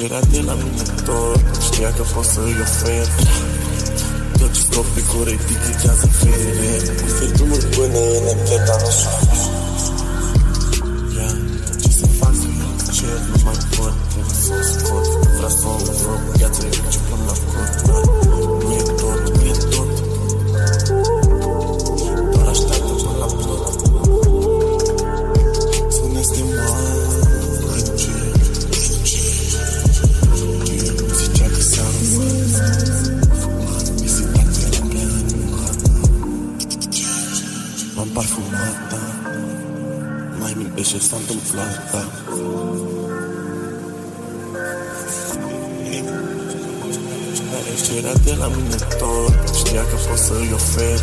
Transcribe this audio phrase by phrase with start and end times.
[0.00, 3.06] Și era de la mine tot Știa că pot să îi ofer.
[4.38, 6.72] Tot ce scop pe core etichetează fere.
[7.06, 9.10] Ofer drumuri până în MT, dar nu știu
[11.16, 11.36] Yeah,
[11.80, 12.34] ce să fac?
[12.40, 13.94] Să mă cer, nu mai pot?
[14.10, 15.06] Trebuie să o scot,
[15.36, 18.29] vreau să o rog Viața e ce până la scot
[40.90, 42.02] ce s-a întâmplat, da.
[47.82, 51.00] Și era de la mine tot Știa că pot să îi ofer.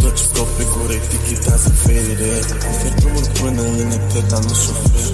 [0.00, 2.34] Tot ce scop pe gură etichetează fere
[2.70, 5.10] Ofer drumul până în ete, dar nu șofer.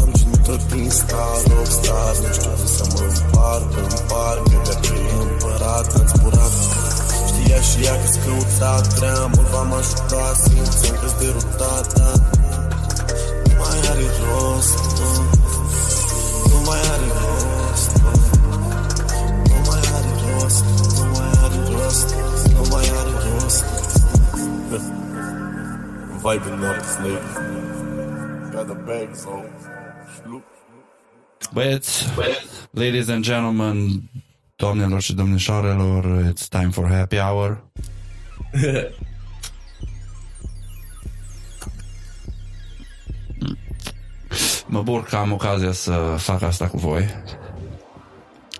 [0.00, 5.22] Am genitori prin star, rockstar Nu știu cum să mă împart, împart Credea că e
[5.28, 6.37] împărat, am zburat
[7.48, 12.12] Știa și ea că-ți căuta treamuri V-am ajutat, simțeam că-ți derutat, da.
[13.46, 15.10] Nu mai are rost, nu
[16.50, 18.10] Nu mai are rost, nu
[19.48, 20.64] Nu mai are rost,
[20.98, 22.14] nu mai are rost
[22.54, 23.64] Nu mai are rost.
[26.22, 27.28] Vibing up, snake.
[28.52, 29.30] Got the bag, so
[30.16, 30.44] Schlup
[31.52, 32.04] Băieți,
[32.70, 34.02] ladies and gentlemen,
[34.62, 37.64] doamnelor și domnișoarelor, it's time for happy hour.
[44.66, 47.06] Mă bucur că am ocazia să fac asta cu voi.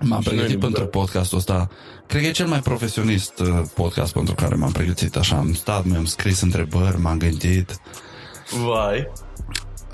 [0.00, 0.88] M-am Și noi pregătit ne pentru bucurăm.
[0.88, 1.68] podcastul ăsta.
[2.06, 5.16] Cred că e cel mai profesionist uh, podcast pentru care m-am pregătit.
[5.16, 7.80] Așa am stat, mi-am scris întrebări, m-am gândit.
[8.64, 9.10] Vai.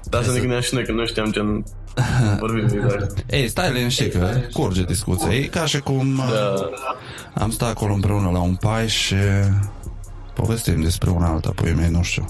[0.05, 1.41] Dar să ne gândeam și noi că nu știam ce
[2.41, 3.25] vorbim exact.
[3.31, 5.35] Ei, stai liniștit că curge discuția.
[5.35, 7.43] E ca și cum uh, Da.
[7.43, 9.15] am stat acolo împreună la un pai și
[10.35, 12.25] povestim despre un alt apoi mei, nu știu.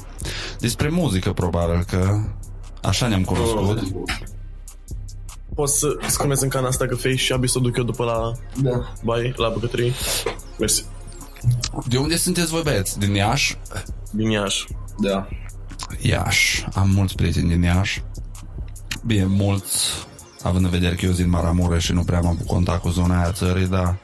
[0.59, 2.21] Despre muzică, probabil, că
[2.83, 3.83] așa ne-am cunoscut.
[5.55, 8.33] Poți să scomeți în cana asta cafei și abi să o duc eu după la
[8.71, 8.93] Da.
[9.03, 9.93] bai, la bucătărie?
[10.59, 10.85] Mersi.
[11.89, 12.99] De unde sunteți voi, băieți?
[12.99, 13.59] Din Iași?
[14.11, 14.67] Din Iași.
[14.99, 15.29] Da.
[16.01, 16.67] Iași.
[16.75, 18.03] Am mulți prieteni din Iași.
[19.07, 20.07] Bine, mulți,
[20.43, 23.21] având în vedere că eu din Maramureș și nu prea am avut contact cu zona
[23.21, 23.99] aia țării, dar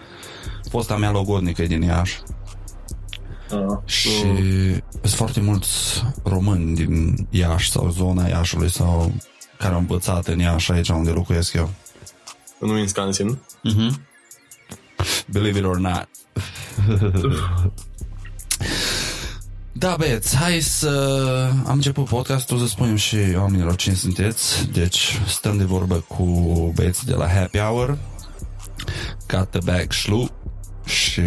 [0.71, 2.21] fosta mea logodnică e din Iași.
[3.53, 4.11] Uh, Și
[5.03, 9.13] sunt foarte mulți români din Iași sau zona Iașului sau
[9.59, 11.71] care au învățat în Iași aici unde locuiesc eu.
[12.59, 13.39] În Wisconsin.
[15.27, 16.09] Believe it or not.
[19.81, 20.89] Da, băieți, hai să
[21.67, 24.69] am început podcastul să spunem și oamenilor cine sunteți.
[24.73, 26.25] Deci stăm de vorbă cu
[26.75, 27.99] băieții de la Happy Hour,
[29.29, 30.29] Got the Bag Shlu
[30.85, 31.23] și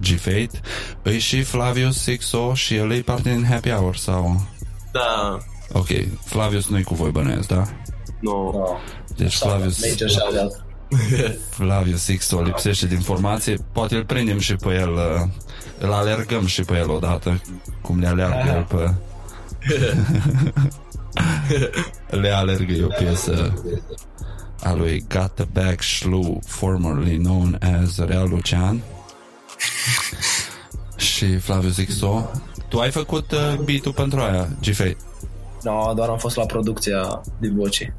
[0.00, 0.60] G-Fate.
[1.02, 4.46] Îi și Flavius Sixo și el e parte din Happy Hour sau...
[4.92, 5.38] Da.
[5.72, 5.88] Ok,
[6.24, 7.64] Flavius nu-i cu voi bănuiesc, da?
[8.20, 8.50] Nu.
[8.52, 8.78] no.
[9.16, 10.63] Deci Flavius, Major shout-out.
[11.56, 13.56] Flavius Sixto lipsește din formație.
[13.72, 15.28] Poate îl prindem și pe el, uh,
[15.78, 17.40] îl alergăm și pe el odată,
[17.82, 18.94] cum le alergă el pe...
[22.20, 23.62] le alergă e o piesă
[24.64, 28.82] a lui Got the Back Shlu, formerly known as Real Lucian.
[30.96, 32.30] și Flavius Sixto.
[32.68, 34.96] Tu ai făcut uh, beat-ul pentru aia, G-Fate?
[35.62, 37.94] No, doar am fost la producția din voce.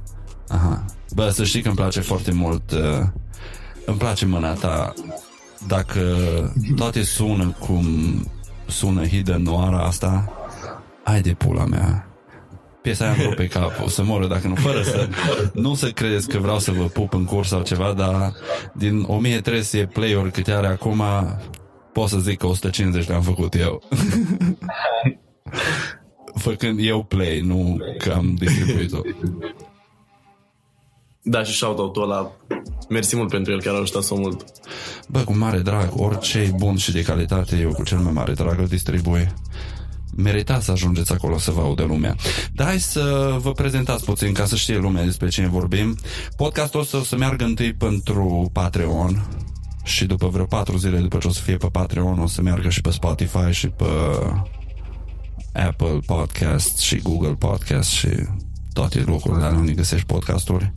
[0.48, 0.86] Aha.
[1.14, 3.02] Bă, să știi că îmi place foarte mult uh,
[3.86, 4.94] Îmi place mâna ta.
[5.68, 6.02] Dacă
[6.76, 7.86] toate sună cum
[8.66, 10.34] sună Hidden Noir asta
[11.04, 12.08] Hai de pula mea.
[12.82, 15.10] Piesa aia îmi rupe capul Să moră dacă nu Fără să
[15.54, 18.34] Nu să credeți că vreau să vă pup în curs sau ceva Dar
[18.74, 21.04] din 1300 play-uri câte are acum
[21.94, 23.84] Pot să zic că 150 le-am făcut eu.
[26.36, 29.00] Făcând eu play Nu că am distribuit-o
[31.28, 32.32] Da, și shout-out-ul ăla.
[32.90, 34.46] Mersi mult pentru el, chiar a ajutat să mult.
[35.08, 38.34] Bă, cu mare drag, orice e bun și de calitate, eu cu cel mai mare
[38.34, 39.34] drag îl distribui.
[40.16, 42.16] Meritați să ajungeți acolo să vă audă lumea.
[42.54, 45.98] Dar hai să vă prezentați puțin ca să știe lumea despre cine vorbim.
[46.36, 49.26] Podcastul ăsta o să meargă întâi pentru Patreon
[49.84, 52.70] și după vreo patru zile după ce o să fie pe Patreon o să meargă
[52.70, 53.86] și pe Spotify și pe
[55.54, 58.10] Apple Podcast și Google Podcast și
[58.74, 60.74] toate locurile alea unde găsești podcasturi.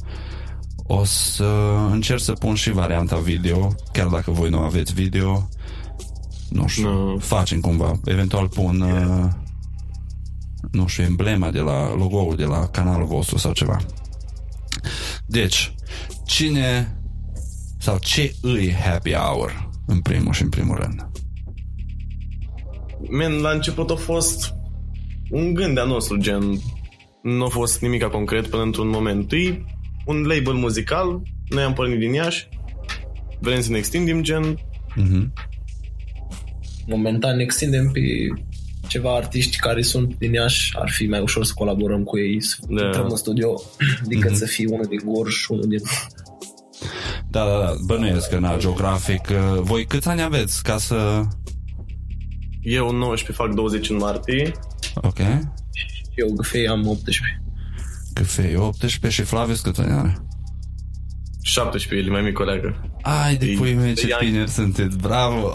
[0.90, 1.44] O să
[1.90, 5.49] încerc să pun și varianta video, chiar dacă voi nu aveți video.
[6.50, 7.19] Nu știu, Nu.
[7.19, 8.00] facem cumva.
[8.05, 9.25] Eventual pun, uh,
[10.70, 13.76] nu știu, emblema de la logo-ul de la canalul vostru sau ceva.
[15.26, 15.75] Deci,
[16.26, 16.99] cine
[17.79, 21.08] sau ce îi happy hour în primul și în primul rând?
[23.11, 24.55] Man, la început a fost
[25.31, 26.61] un gând de-a nostru, gen,
[27.23, 29.32] nu a fost nimic concret până într-un moment.
[29.32, 29.64] E
[30.08, 32.49] un label muzical, noi am pornit din Iași,
[33.40, 34.58] vrem să ne extindem, gen,
[34.96, 35.32] Mhm.
[36.87, 38.00] Momentan ne extindem pe
[38.87, 42.56] ceva artiști care sunt din Iași, ar fi mai ușor să colaborăm cu ei, să
[42.69, 42.84] Da.
[42.84, 43.60] intrăm în studio,
[44.08, 45.81] decât să fie unul din Gorj și unul din...
[47.31, 49.28] Da, da, da, bănuiesc că na, geografic.
[49.31, 51.22] uh, Voi câți ani aveți ca să...
[52.62, 54.52] eu 19 fac 20 în martie,
[54.94, 55.19] Ok.
[56.14, 57.43] Eu, Găfei, am 18.
[58.19, 60.19] Că fei 18 și Flavius câți ani are?
[61.43, 62.91] 17 el e mai mic colegă.
[63.03, 64.23] Ai de E- pui mei e ce young.
[64.23, 65.50] tineri sunteți, bravo!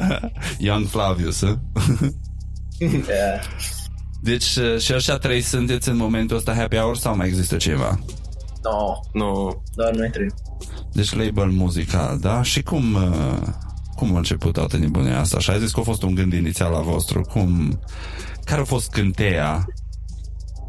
[0.58, 1.58] Young Flavius, hă?
[2.78, 3.40] Yeah.
[4.20, 7.98] Deci uh, și așa trei sunteți în momentul ăsta happy hour sau mai există ceva?
[8.62, 10.28] No, Nu, doar noi trei.
[10.92, 12.42] Deci label muzical, da?
[12.42, 13.38] Și cum, uh,
[13.96, 15.38] cum a început toată nebunia asta?
[15.38, 17.20] Și ai zis că a fost un gând inițial la vostru.
[17.20, 17.80] Cum,
[18.44, 19.66] care a fost cânteia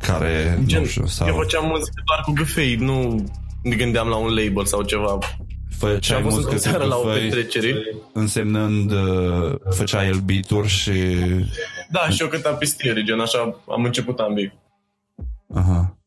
[0.01, 3.25] care, gen, nu știu, sau eu făceam muzică doar cu găfei, nu
[3.63, 5.17] ne gândeam la un label sau ceva.
[5.69, 7.73] Și făceai am fost muzică într-o seară cu la o făi, petrecere.
[8.13, 10.91] însemnând uh, făceai el beat și...
[11.89, 14.59] Da, și eu cântam pe stere, gen așa am început ambii.
[15.53, 15.97] Aha.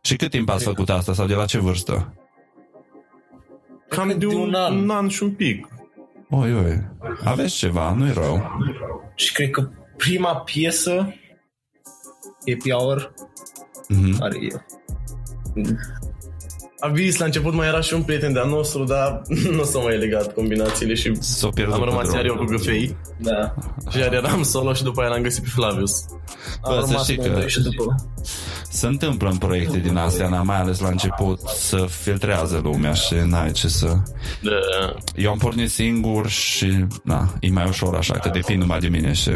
[0.00, 2.14] Și cât timp ați făcut asta sau de la ce vârstă?
[3.88, 4.76] Cam Cred de de un, un an.
[4.76, 5.66] un an și un pic.
[6.30, 6.80] Oi, oi.
[7.24, 8.50] Aveți ceva, nu-i rău.
[9.14, 11.14] Și cred că prima piesă,
[12.48, 13.14] Happy Hour,
[13.88, 14.18] Mhm.
[14.18, 14.60] care e
[16.80, 19.22] Avis, la început mai era și un prieten de-a nostru, dar
[19.56, 22.16] nu s-au mai legat combinațiile și S-o pierdut am pe rămas drum.
[22.16, 22.96] iar eu cu găfei.
[23.18, 23.54] Da.
[23.90, 26.04] Și iar eram solo și după aia l-am găsit pe Flavius.
[26.62, 27.94] Am Bă, să rămas știi noi că- doi și după.
[28.70, 33.14] Se întâmplă în proiecte din astea, na, mai ales la început, să filtrează lumea și
[33.26, 33.86] n-ai ce să...
[34.42, 34.50] Da.
[35.16, 39.12] Eu am pornit singur și, na, e mai ușor așa, că depind numai de mine
[39.12, 39.30] și...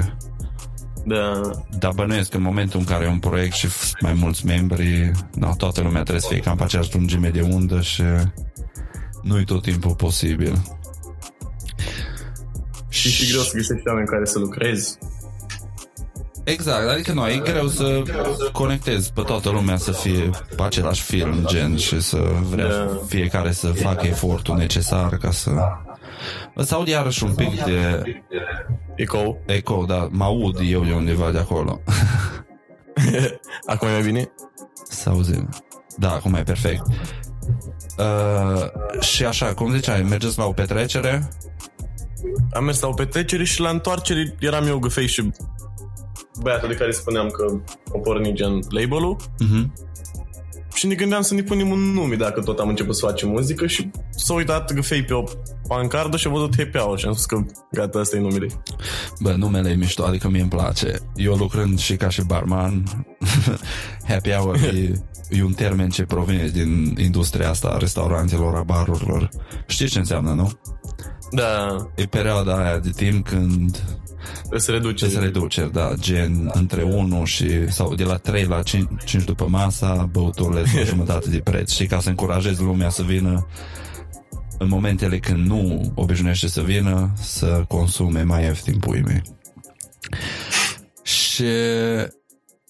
[1.09, 1.41] Da.
[1.79, 5.11] Dar bănuiesc că în momentul în care e un proiect și f- mai mulți membri,
[5.35, 8.03] na, toată lumea trebuie să fie cam pe aceeași lungime de undă și
[9.23, 10.63] nu-i tot timpul posibil.
[12.89, 14.99] Și și greu să găsești oameni care să lucrezi.
[16.45, 18.03] Exact, adică nu, e greu să
[18.53, 22.17] conectezi pe toată lumea să fie pe același film, gen, și să
[22.51, 23.01] vrea Da.
[23.07, 25.51] fiecare să facă efortul necesar ca să...
[26.55, 28.03] Îți aud iarăși un pic de
[28.95, 29.37] Eco.
[29.47, 31.81] eco, dar mă aud eu de undeva de acolo.
[33.67, 34.31] Acum e mai bine?
[34.89, 35.49] Să auzim.
[35.97, 36.83] Da, acum e perfect.
[37.99, 41.29] Uh, și așa, cum ziceai, mergeți la o petrecere?
[42.53, 45.31] Am mers la o petrecere și la întoarcere eram eu găfei și
[46.43, 47.45] băiatul de care spuneam că
[47.93, 49.73] o porni gen label-ul Mhm.
[50.77, 53.67] Și ne gândeam să ne punem un nume dacă tot am început să facem muzică
[53.67, 55.25] și s-a uitat găfei pe o
[55.69, 58.47] pancardă și a văzut Happy Hour și am spus că gata, ăsta e numele.
[59.21, 60.99] Bă, numele e mișto, adică mie îmi place.
[61.15, 62.83] Eu lucrând și ca și barman,
[64.09, 64.93] happy hour e,
[65.31, 69.29] e un termen ce provine din industria asta a restaurantelor, a barurilor.
[69.67, 70.53] Știi ce înseamnă, nu?
[71.31, 73.83] Da, E perioada aia de timp când
[74.57, 75.09] se reduce.
[75.09, 79.47] se reduceri, da, gen între 1 și, sau de la 3 la 5, 5 după
[79.49, 81.73] masa, băuturile sunt jumătate de preț.
[81.73, 83.47] Și ca să încurajezi lumea să vină
[84.59, 89.23] în momentele când nu obișnuiește să vină, să consume mai ieftin pui mei.
[91.03, 91.45] Și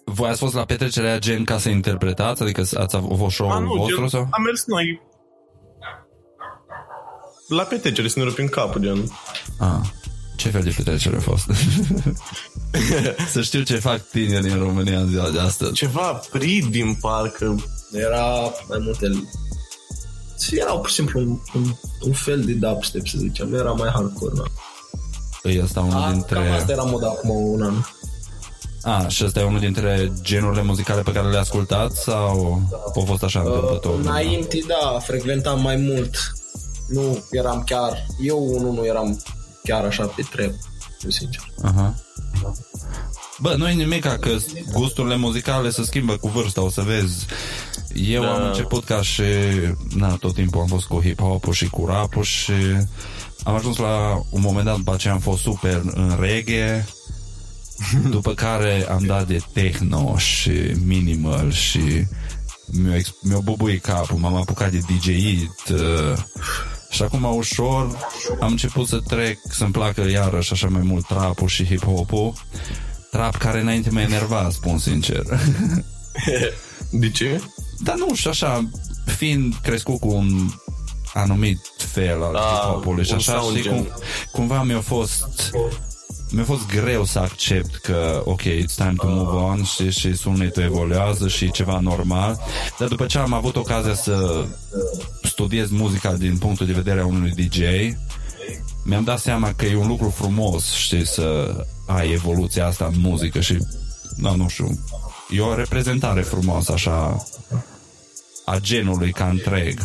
[0.05, 2.43] voi ați fost la petrecerea gen ca să interpretați?
[2.43, 4.21] Adică ați avut A, show-ul nu, vostru gen, sau?
[4.31, 5.01] am mers noi
[7.49, 9.11] la petrecere să ne rupim capul, gen.
[9.59, 9.81] Ah,
[10.47, 11.45] ce fel de petrecere a fost?
[13.33, 15.73] să știu ce fac tinerii în România în ziua de astăzi.
[15.73, 17.65] Ceva prid din parcă.
[17.93, 19.29] Era mai multe...
[20.51, 23.55] Erau pur și simplu un, un, un fel de dubstep, să zicem.
[23.55, 24.45] Era mai hardcore, da.
[25.51, 26.35] E ăsta unul A, dintre...
[26.35, 27.75] Cam asta era moda acum un an.
[28.83, 32.63] A, și ăsta e unul dintre genurile muzicale pe care le ascultați sau
[32.97, 33.95] a fost așa întâmplător?
[33.95, 36.33] Uh, înainte, da, frecventam mai mult.
[36.89, 38.07] Nu eram chiar...
[38.21, 39.19] Eu unul nu eram
[39.67, 40.55] chiar așa pe trep,
[40.99, 41.51] să sincer.
[41.63, 41.95] Aha.
[43.39, 44.37] Bă, nu e nimic că
[44.73, 47.27] gusturile muzicale se schimbă cu vârsta, o să vezi.
[47.95, 48.35] Eu Da.
[48.35, 49.23] am început ca și...
[49.95, 52.53] Na, tot timpul am fost cu hip-hop-ul și cu rap și
[53.45, 56.87] am ajuns la un moment dat după aceea am fost super în reggae
[58.11, 60.51] după care am dat de techno și
[60.85, 62.07] minimal și
[62.67, 66.19] mi-a, ex- mi-a bubuit capul, m-am apucat de DJ-it uh,
[66.91, 67.99] și acum ușor
[68.41, 72.33] am început să trec, să-mi placă iarăși așa mai mult trapul și hip-hop-ul
[73.11, 75.23] trap care înainte mă enerva, spun sincer
[76.91, 77.41] De ce?
[77.79, 78.69] dar nu știu, așa
[79.17, 80.49] fiind crescut cu un
[81.15, 83.73] anumit fel al Ah, hip-hop-ului și un așa, sound și gen.
[83.75, 83.89] cum,
[84.33, 85.51] cumva mi-a fost
[86.31, 90.63] mi-a fost greu să accept că, ok, it's time to move on și, și sunetul
[90.63, 92.39] evoluează și e ceva normal,
[92.79, 94.45] dar după ce am avut ocazia să
[95.23, 97.59] studiez muzica din punctul de vedere a unui DJ,
[98.85, 101.57] mi-am dat seama că e un lucru frumos, știi, să
[101.87, 103.59] ai evoluția asta în muzică și,
[104.17, 104.79] da, nu știu,
[105.31, 107.25] e o reprezentare frumoasă, așa,
[108.45, 109.81] a genului ca întreg.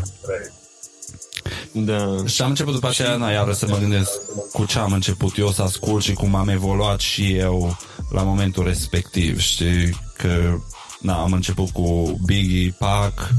[1.72, 2.16] Da.
[2.26, 4.10] Și am început după aceea, na, iară să mă gândesc
[4.52, 7.78] cu ce am început eu să ascult și cum am evoluat și eu
[8.12, 10.58] la momentul respectiv, știi, că
[11.00, 13.30] na, am început cu Biggie, Pac,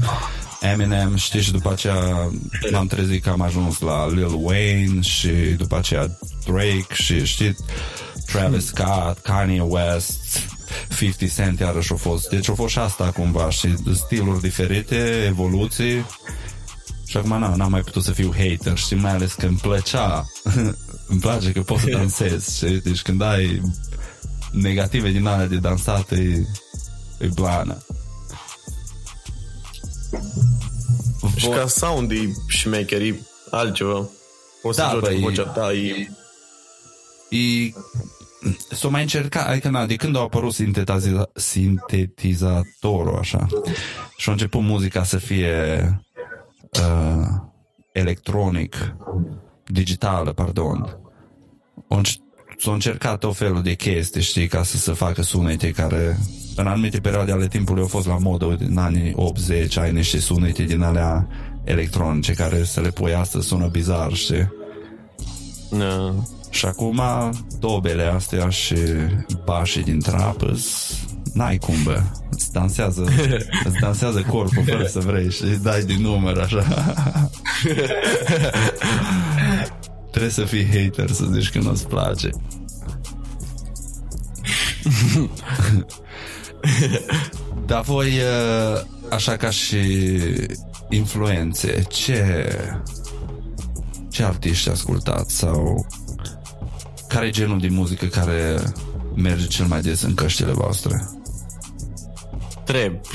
[0.61, 2.31] Eminem, știi, și după aceea
[2.71, 7.55] m-am trezit că am ajuns la Lil Wayne și după aceea Drake și știi,
[8.25, 10.39] Travis Scott, Kanye West,
[10.97, 12.29] 50 Cent iarăși au fost.
[12.29, 16.05] Deci au fost și asta cumva și stiluri diferite, evoluții
[17.13, 20.25] și acum na, n-am mai putut să fiu hater, știi, mai ales că îmi plăcea,
[21.11, 22.81] îmi place că pot să dansez, știi?
[22.81, 23.61] Deci când ai
[24.51, 26.47] negative din alea de dansat, e,
[27.19, 27.77] e blană.
[31.35, 34.09] Și ca sound e șmecher, e altceva.
[34.61, 36.09] O să Da, joci băi, cu vocea ta, e...
[37.29, 37.73] E,
[38.75, 43.47] s-o mai încercat, adică na, de când a apărut sintetiza, sintetizatorul așa
[44.17, 45.87] și a început muzica să fie
[46.79, 47.27] uh,
[47.91, 48.95] electronic,
[49.65, 50.97] digitală, pardon,
[51.87, 52.21] au înc-
[52.57, 56.17] s-au încercat tot felul de chestii, știi, ca să se facă sunete care
[56.55, 60.63] în anumite perioade ale timpului au fost la modă în anii 80, ai niște sunete
[60.63, 61.27] din alea
[61.63, 64.51] electronice care să le pui astăzi sună bizar, știi?
[65.71, 66.13] Da.
[66.49, 67.01] Și acum
[67.59, 68.75] dobele astea și
[69.45, 72.01] bașii din trap îs- n-ai cum, bă.
[72.29, 73.01] Îți dansează,
[73.67, 76.65] îți dansează corpul fără să vrei și îți dai din număr așa.
[80.11, 82.29] Trebuie să fii hater să zici că nu-ți place.
[87.65, 89.77] Dar voi, uh, așa ca și
[90.89, 92.49] influențe, ce,
[94.09, 95.87] ce artiști ascultați sau
[97.07, 98.55] care e genul de muzică care
[99.15, 101.09] merge cel mai des în căștile voastre?
[102.65, 103.05] Trap.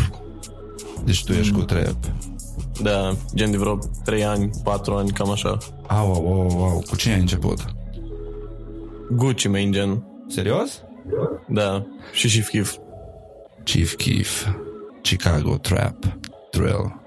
[1.04, 1.96] Deci tu ești cu trap.
[2.82, 5.58] Da, gen de vreo 3 ani, 4 ani, cam așa.
[5.86, 6.82] Au, au, au, au.
[6.88, 7.58] Cu cine ai început?
[9.10, 10.02] Gucci main gen.
[10.28, 10.82] Serios?
[11.48, 12.76] Da, și Chief Keef.
[13.64, 14.46] Chief Keef,
[15.02, 15.96] Chicago Trap,
[16.50, 17.00] Drill.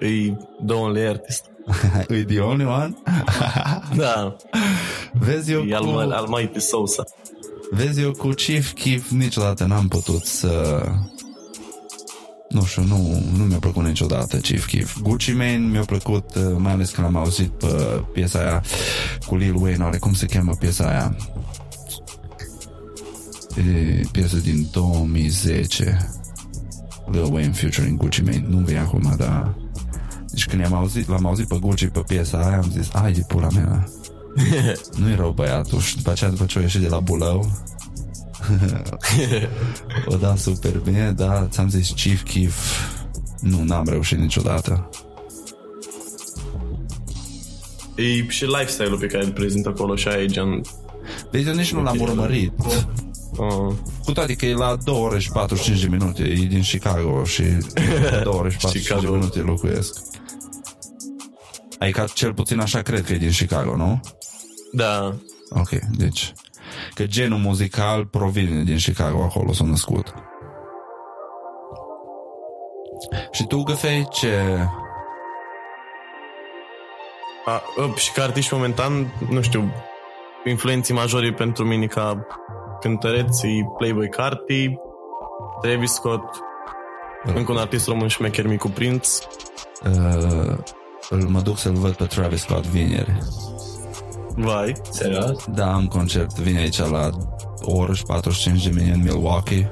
[0.00, 1.44] E the only artist.
[2.08, 2.96] e the only one?
[3.96, 4.36] Da,
[5.12, 7.04] Vezi eu, e al, cu, Almighty Sousa.
[7.70, 10.82] vezi eu cu Chief Keef niciodată n-am putut să...
[12.48, 14.98] Nu știu, nu, nu mi-a plăcut niciodată Chief Keef.
[15.00, 18.62] Gucci Mane mi-a plăcut, uh, mai ales când am auzit pe piesa aia
[19.26, 21.16] cu Lil Wayne, oare cum se cheamă piesa aia?
[23.56, 26.10] E piesă din 2010
[27.10, 28.44] Lil Wayne featuring Gucci Mane.
[28.48, 29.54] Nu vine acum, dar
[30.30, 33.24] deci când am auzit, l-am auzit pe Gucci pe piesa aia am zis, ai de
[33.28, 33.88] pula mea.
[35.00, 35.80] Nu e rău băiatul.
[35.80, 37.50] Și după aceea după ce o ieșit de la Bulău
[40.12, 42.54] o da super bine dar ți-am zis Chief Keef
[43.40, 44.90] nu, n-am reușit niciodată.
[47.94, 50.60] E și lifestyle-ul pe care îl prezintă acolo și aia e gen...
[51.30, 52.52] deci eu nici nu l-am urmărit.
[53.36, 53.74] Uh,
[54.04, 57.42] cu toate că e la 2 ore și 45 de minute e din Chicago și
[58.22, 59.12] 2 ore și 45 de Chicago.
[59.12, 59.98] minute locuiesc.
[61.78, 64.00] Adică cel puțin așa cred că e din Chicago, nu?
[64.72, 65.14] da,
[65.50, 66.32] Ok, deci
[66.94, 70.14] că genul muzical provine din Chicago, acolo s-a născut.
[73.30, 74.28] Și tu, Găfei, ce...
[77.44, 79.72] A, up, și ca artiști momentan, nu știu,
[80.44, 82.26] influenții majore pentru mine ca
[82.80, 84.76] cântăreți e Playboy Carti,
[85.60, 86.38] Travis Scott,
[87.34, 89.18] încă un artist român șmecher Micu Prinț.
[89.84, 90.56] Uh,
[91.10, 93.18] îl mă duc să-l văd pe Travis Scott vineri.
[94.36, 95.44] Vai, Serios?
[95.54, 97.10] Da, am concert, vine aici la
[97.60, 99.70] o oră și 45 de minute în Milwaukee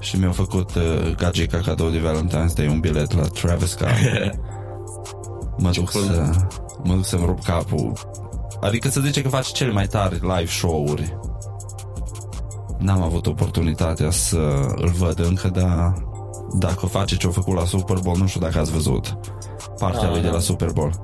[0.00, 3.90] și mi-au făcut uh, gagica cadou de Valentine's Day un bilet la Travis Scott.
[5.62, 6.04] mă duc cool.
[6.04, 6.30] să
[6.84, 7.92] mă duc să-mi rup capul.
[8.60, 11.18] Adică să zice că face cele mai tari live show-uri.
[12.78, 14.38] N-am avut oportunitatea să
[14.76, 15.94] îl văd încă, dar
[16.58, 19.16] dacă face ce-a făcut la Super Bowl, nu știu dacă ați văzut
[19.78, 20.32] partea Da, lui de da.
[20.32, 21.02] la Super Bowl.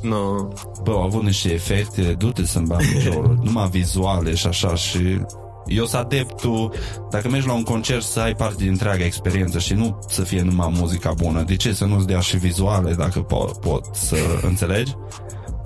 [0.00, 0.52] Nu,
[0.82, 5.20] Bă, au avut niște efecte, du-te să-mi bagi piciorul, numai vizuale și așa și
[5.66, 6.74] Eu sunt adeptul,
[7.10, 10.42] dacă mergi la un concert să ai parte din întreaga experiență și nu să fie
[10.42, 11.42] numai muzica bună.
[11.42, 14.94] De ce să nu-ți dea și vizuale dacă pot, pot să înțelegi?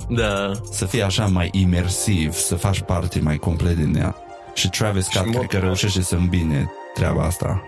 [0.09, 0.51] Da.
[0.71, 4.17] Să fie așa mai imersiv, să faci parte mai complet din ea.
[4.55, 7.63] Și Travis Scott cred că reușește să îmbine treaba asta.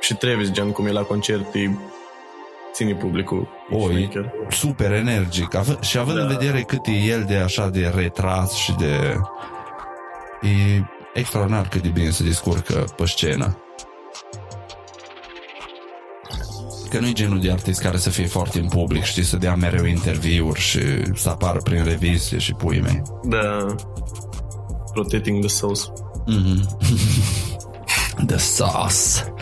[0.00, 1.70] Și Travis, gen cum e la concert, e
[2.76, 3.48] ține publicul.
[3.70, 4.08] O, e
[4.50, 5.54] super energic.
[5.54, 6.22] Av- și având da.
[6.22, 9.16] în vedere cât e el de așa de retras și de...
[10.42, 10.82] E
[11.14, 13.58] extraordinar cât de bine se descurcă pe scenă.
[16.90, 19.54] Că nu e genul de artist care să fie foarte în public, știi, să dea
[19.54, 20.80] mereu interviuri și
[21.14, 23.02] să apară prin reviste și pui mei.
[23.22, 23.74] Da.
[24.92, 25.82] Protecting the sauce.
[26.28, 26.60] Mm-hmm.
[28.30, 29.32] the sauce.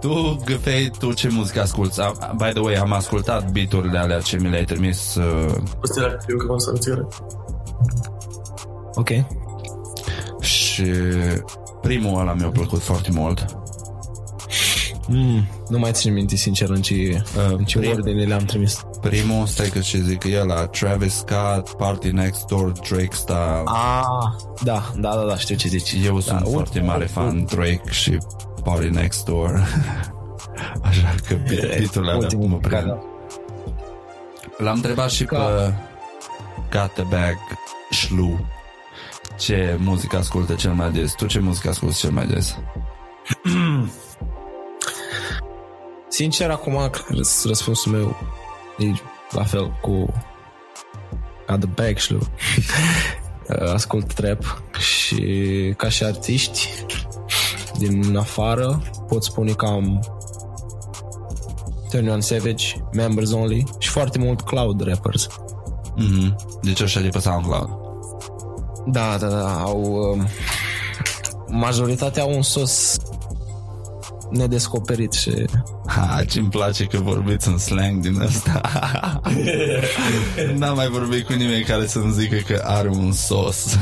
[0.00, 2.00] Tu, Găfei, tu ce muzică asculti?
[2.36, 5.14] By the way, am ascultat beat-urile alea ce mi le-ai trimis.
[5.14, 5.54] Uh...
[5.82, 7.06] O să le eu că vom să
[8.94, 9.08] Ok.
[10.40, 10.84] Și
[11.80, 13.56] primul ăla mi-a plăcut foarte mult.
[15.08, 18.86] Mm, nu mai țin minte, sincer, în ce, uh, în ce prim, ordine le-am trimis.
[19.00, 23.62] Primul, stai că ce zic, e la Travis Scott, Party Next Door, Drake Style.
[23.64, 24.02] Ah,
[24.62, 25.96] da, da, da, da, știu ce zici.
[26.04, 28.18] Eu da, sunt un, foarte mare un, fan Drake și
[28.66, 29.50] Party Next Door.
[30.88, 32.96] Așa că beat-urile alea mă prind.
[34.56, 35.38] L-am întrebat și Ca...
[35.38, 35.74] pe
[36.70, 37.36] Got the Bag
[37.90, 38.46] Shlu
[39.38, 41.12] ce muzică ascultă cel mai des.
[41.12, 42.58] Tu ce muzică asculti cel mai des?
[46.08, 46.90] Sincer, acum
[47.44, 48.16] răspunsul meu
[48.78, 48.92] e
[49.30, 49.90] la fel cu
[51.46, 52.18] Got the Bag Shlu.
[53.74, 56.68] Ascult trap și ca și artiști
[57.78, 60.00] din afară pot spune că am
[61.90, 65.26] Turn On Savage, Members Only și foarte mult cloud rappers.
[65.98, 66.34] Mm-hmm.
[66.62, 67.68] Deci așa de pe SoundCloud.
[68.86, 69.60] Da, da, da.
[69.60, 70.24] Au, uh,
[71.48, 72.96] majoritatea au un sos
[74.30, 75.44] nedescoperit și...
[75.86, 78.60] Ha, ce-mi place că vorbiți în slang din asta.
[80.58, 83.66] N-am mai vorbit cu nimeni care să-mi zică că are un sos.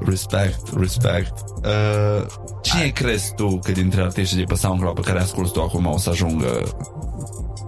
[0.00, 1.32] Respect, respect.
[1.56, 2.26] Uh,
[2.62, 2.92] cine Ai.
[2.92, 6.10] crezi tu că dintre artiștii de pe SoundCloud pe care asculti tu acum o să
[6.10, 6.62] ajungă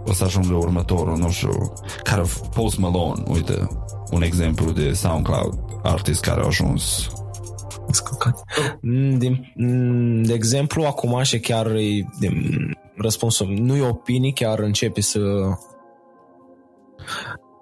[0.07, 2.23] o să ajungă următorul, nu știu, care
[2.55, 3.69] Post Malone, uite,
[4.11, 7.09] un exemplu de SoundCloud artist care a ajuns
[8.81, 12.29] mm, din, mm, de exemplu, acum și chiar e de,
[12.97, 15.21] răspunsul nu e opinii, chiar începe să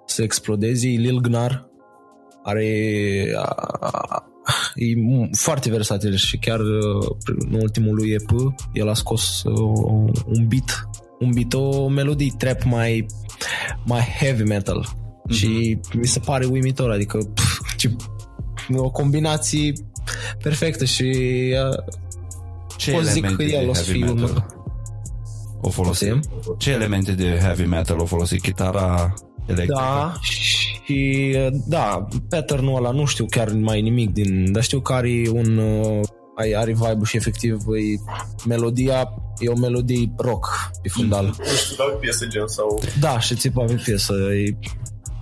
[0.05, 0.87] să explodeze.
[0.87, 1.69] Lil Gnar
[2.43, 3.25] are
[4.79, 4.93] e
[5.31, 8.29] foarte versatil și chiar uh, în ultimul lui EP
[8.73, 10.89] el a scos uh, un beat
[11.19, 13.05] un beat, o melodie trap mai
[13.85, 15.35] mai heavy metal mm-hmm.
[15.35, 17.95] și mi se pare uimitor adică pf, ce,
[18.75, 19.73] o combinație
[20.43, 21.03] perfectă și
[21.69, 21.95] uh,
[22.77, 24.43] ce pot zic că el o să fie un
[25.61, 26.21] o folosim?
[26.57, 28.41] Ce elemente de heavy metal o folosit?
[28.41, 29.13] Chitara
[29.45, 29.73] electrică?
[29.73, 30.13] Da,
[30.89, 35.57] și da, pattern-ul ăla nu știu chiar mai nimic din, dar știu că are un
[35.57, 36.07] uh,
[36.57, 38.11] are vibe și efectiv e,
[38.47, 41.25] melodia e o melodie rock pe fundal.
[41.25, 41.33] Mm.
[41.77, 42.81] Nu pe piesă gen sau...
[42.99, 44.57] Da, și țipa pe piesă, e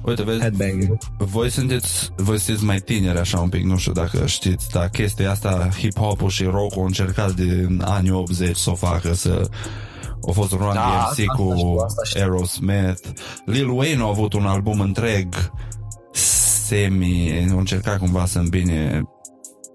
[0.06, 0.98] Uite, vezi, Headbang.
[1.18, 5.32] voi sunteți, voi sunteți mai tineri așa un pic, nu știu dacă știți, dar chestia
[5.32, 9.50] asta, hip-hop-ul și rock-ul au încercat din anii 80 să o facă, să
[10.28, 11.76] a fost Run da, DMC cu
[12.16, 13.08] Aerosmith.
[13.46, 15.52] Lil Wayne a avut un album întreg
[16.12, 19.04] semi, a încercat cumva să îmbine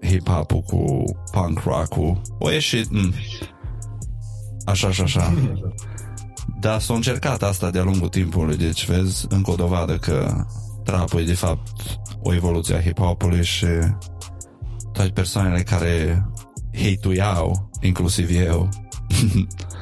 [0.01, 2.21] hip-hop-ul cu punk rock-ul.
[2.39, 3.13] O ieșit, mm,
[4.65, 5.33] așa și așa.
[6.59, 10.45] Dar s-a încercat asta de-a lungul timpului, deci vezi încă o dovadă că
[10.83, 13.65] trapul e de fapt o evoluție a hip-hopului și
[14.91, 16.25] toate persoanele care
[16.73, 17.51] hate
[17.81, 18.69] inclusiv eu,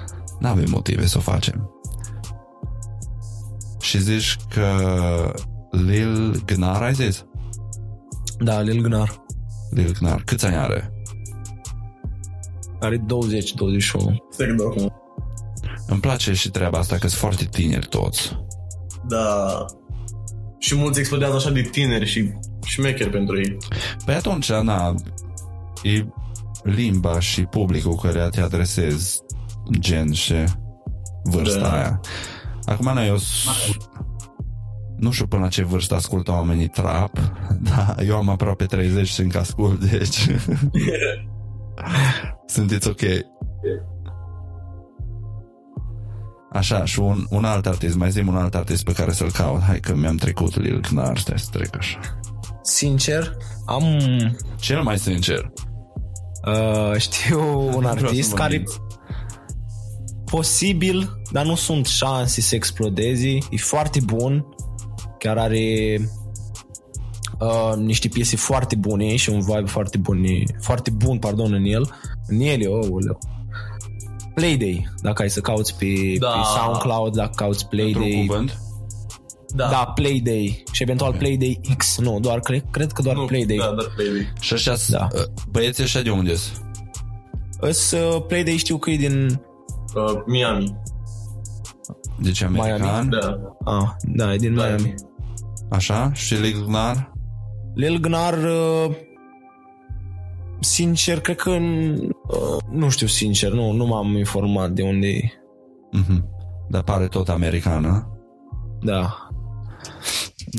[0.41, 1.71] N-avem motive să o facem.
[3.79, 4.75] Și zici că
[5.71, 7.25] Lil Gnar ai zis?
[8.39, 9.25] Da, Lil Gnar.
[9.69, 10.21] Lil Gnar.
[10.25, 10.93] Câți ani are?
[12.79, 14.17] Are 20, 21.
[15.87, 18.37] Îmi place și treaba asta că sunt foarte tineri toți.
[19.07, 19.65] Da.
[20.57, 23.57] Și mulți explodează așa de tineri și șmecheri pentru ei.
[24.05, 24.93] Păi atunci, Ana,
[25.83, 26.05] e
[26.63, 29.21] limba și publicul care te adresezi
[29.79, 30.33] gen și
[31.23, 31.73] vârsta da.
[31.73, 31.99] aia.
[32.65, 33.17] Acum noi eu
[34.97, 37.11] nu știu până la ce vârstă ascultă oamenii trap,
[37.69, 40.27] dar eu am aproape 30 și încă ascult, deci
[42.55, 43.01] sunteți ok.
[46.53, 49.61] Așa, și un, un alt artist, mai zim un alt artist pe care să-l caut.
[49.61, 51.99] Hai că mi-am trecut Lil Knar, stai să trec așa.
[52.61, 53.83] sincer, am
[54.59, 55.51] Cel mai sincer.
[56.47, 58.79] uh, știu un vreau artist să mă care minți.
[60.31, 63.27] Posibil, dar nu sunt șanse să explodeze.
[63.49, 64.45] E foarte bun.
[65.19, 65.97] Chiar are
[67.39, 70.25] uh, niște piese foarte bune și un vibe foarte bun,
[70.61, 71.89] foarte bun, pardon, în el.
[72.27, 72.87] În el, oh,
[74.33, 75.85] Playday, dacă ai să cauți pe,
[76.19, 76.27] Da.
[76.27, 78.25] pe SoundCloud, dacă cauți Într-un Playday.
[78.27, 78.59] cuvânt.
[79.55, 79.67] Da.
[79.69, 81.97] da, Playday și eventual Playday X.
[81.97, 83.57] Nu, doar cred, cred că doar Nu, Playday.
[83.57, 84.33] Da, doar Playday.
[84.39, 85.07] Și așa, Da.
[85.13, 85.23] da.
[85.51, 86.61] băieții ăștia de unde sunt?
[87.59, 89.41] Îs, uh, Playday știu că e din...
[89.95, 90.75] Uh, Miami.
[92.19, 93.55] Deci american, Da.
[93.65, 94.65] Ah, da, e din Da.
[94.65, 94.93] Miami.
[95.69, 96.11] așa?
[96.13, 97.11] Și Lil Gnar?
[97.73, 98.95] Lil Gnar, uh,
[100.59, 105.31] sincer, cred că uh, nu știu sincer, nu, nu m-am informat de unde e.
[105.91, 106.25] Mhm.
[106.69, 108.09] Dar pare tot americană.
[108.81, 109.27] Da.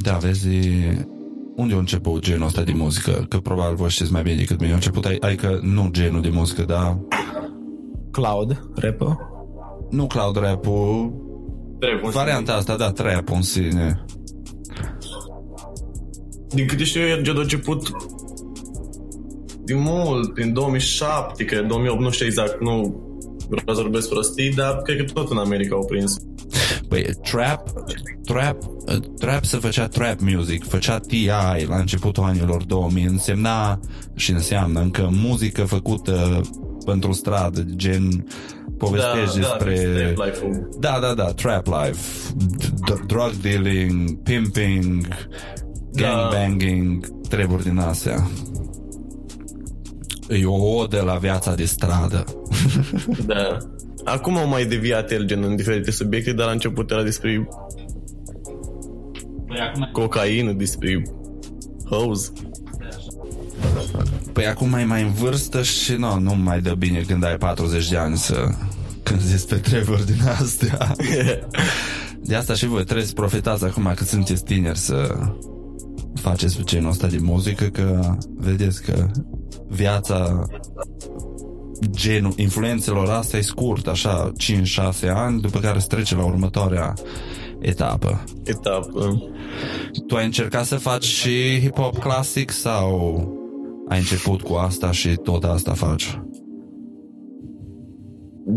[0.03, 0.49] Da, vezi,
[1.57, 3.27] unde a început genul ăsta de muzică?
[3.29, 4.73] Că probabil voi știți mai bine decât mine.
[4.73, 6.99] A început, adică nu genul de muzică, dar
[8.13, 9.17] Cloud, rapper.
[9.91, 11.13] nu cloud rap-ul,
[11.79, 14.05] Trebuie varianta asta, da, trap în sine.
[16.49, 17.91] Din câte știu eu, Erged a început
[19.65, 23.01] din mult, prin 2007, că 2008, nu știu exact, nu
[23.49, 26.17] vreau să vorbesc prostii, dar cred că tot în America au prins.
[26.89, 27.69] Păi, trap,
[28.25, 31.67] trap, uh, trap se făcea trap music, făcea T.I.
[31.69, 33.81] la începutul anilor 2000, însemna
[34.15, 36.41] și înseamnă încă muzică făcută
[36.85, 38.27] pentru stradă, gen
[38.79, 39.75] povestești despre...
[40.17, 40.69] Da, life-ul.
[40.81, 42.33] Da, da, da, trap life,
[42.91, 45.07] d- drug dealing, pimping,
[45.93, 48.29] gangbanging, treburi din astea.
[50.29, 52.25] E o odă la viața de stradă.
[53.27, 53.57] Da.
[54.05, 57.49] Acum au mai deviat el gen în diferite subiecte, dar la început era despre
[59.93, 61.03] cocaină, despre
[61.91, 62.33] hose.
[64.33, 67.89] Păi acum mai mai în vârstă și nu, nu mai dă bine când ai 40
[67.89, 68.49] de ani să
[69.03, 70.95] când zici pe treburi din astea.
[72.25, 75.15] De asta și voi trebuie să profitați acum că sunteți tineri să
[76.15, 79.11] faceți genul ăsta de muzică că vedeți că
[79.69, 80.47] viața
[81.91, 84.33] genul influențelor astea e scurt, așa
[85.05, 86.95] 5-6 ani, după care se trece la următoarea
[87.61, 88.25] etapă.
[88.45, 89.23] Etapă.
[90.07, 93.42] Tu ai încercat să faci și hip-hop clasic sau
[93.93, 96.19] ai început cu asta și tot asta faci?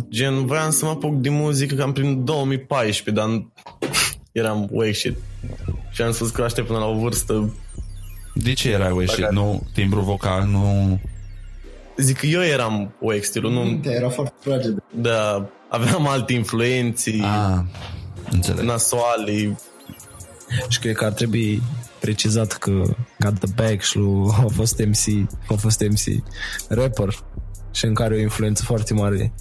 [0.10, 3.48] Gen, voiam să mă apuc de muzică cam prin 2014, dar
[4.32, 5.16] eram wake shit.
[5.92, 7.54] Și am spus că aștept până la o vârstă.
[8.34, 9.30] De ce erai ieșit?
[9.30, 11.00] Nu, timbru vocal, nu...
[11.98, 13.80] Zic că eu eram wake stilul, nu...
[13.84, 14.84] Era foarte fraged.
[14.96, 17.60] Da, aveam alte influenții Ah,
[18.32, 18.66] înțeleg.
[18.66, 19.58] nasoale.
[20.68, 21.62] Și cred că ar trebui
[22.06, 22.84] precizat că
[23.20, 26.24] Got the Bag și lui a fost MC, a fost MC
[26.68, 27.24] rapper
[27.72, 29.34] și în care o influență foarte mare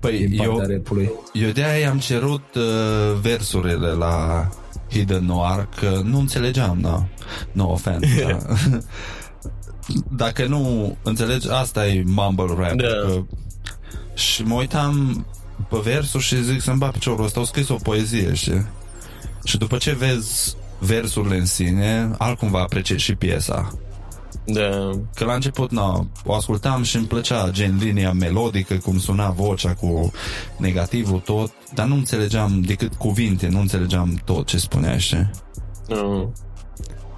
[0.00, 1.10] Păi, din eu, partea rapului.
[1.32, 4.48] eu de-aia am cerut uh, versurile la
[4.90, 7.06] Hidden Noir, că nu înțelegeam, da.
[7.52, 8.54] No offense, da.
[10.24, 12.72] Dacă nu înțelegi, asta e mumble rap.
[12.72, 12.86] Da.
[12.86, 13.22] Că...
[14.14, 15.26] Și mă uitam
[15.68, 18.66] pe versuri și zic să-mi bat piciorul ăsta, au scris o poezie, știi?
[19.44, 23.72] Și după ce vezi versurile în sine, altcumva apreciezi și piesa.
[24.44, 24.90] Da.
[25.14, 29.74] Că la început, na, o ascultam și îmi plăcea gen linia melodică, cum suna vocea
[29.74, 30.12] cu
[30.56, 35.30] negativul tot, dar nu înțelegeam decât cuvinte, nu înțelegeam tot ce spunea, știi?
[35.88, 36.32] Nu.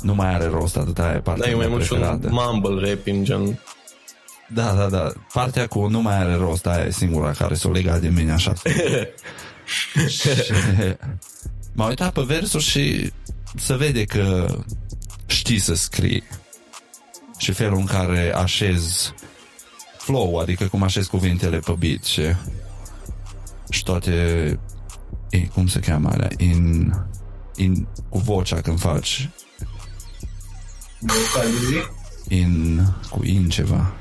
[0.01, 1.99] Nu mai are rost atâta aia e partea Da, e mai mea mult și un
[1.99, 2.29] preferată.
[2.31, 3.59] mumble rap în gen.
[4.55, 5.13] Da, da, da.
[5.33, 8.53] Partea cu nu mai are rost, aia e singura care s-o lega de mine așa.
[10.09, 10.29] și
[11.73, 13.13] m-am uitat pe versuri și
[13.57, 14.55] se vede că
[15.27, 16.23] știi să scrii
[17.39, 19.13] și felul în care așez
[19.99, 22.23] flow, adică cum așez cuvintele pe beat și,
[23.71, 24.11] și toate
[25.31, 26.29] e, cum se cheamă alea?
[26.39, 26.93] In,
[27.57, 29.29] in, cu vocea când faci.
[32.29, 33.93] In, cu in ceva.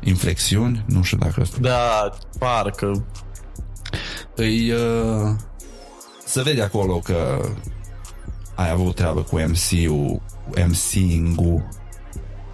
[0.00, 3.06] Inflexiuni, nu știu dacă asta Da, parcă.
[4.34, 5.34] îi uh,
[6.36, 7.50] se vede acolo că
[8.54, 10.22] ai avut treabă cu MC-ul,
[10.66, 11.68] MC-ul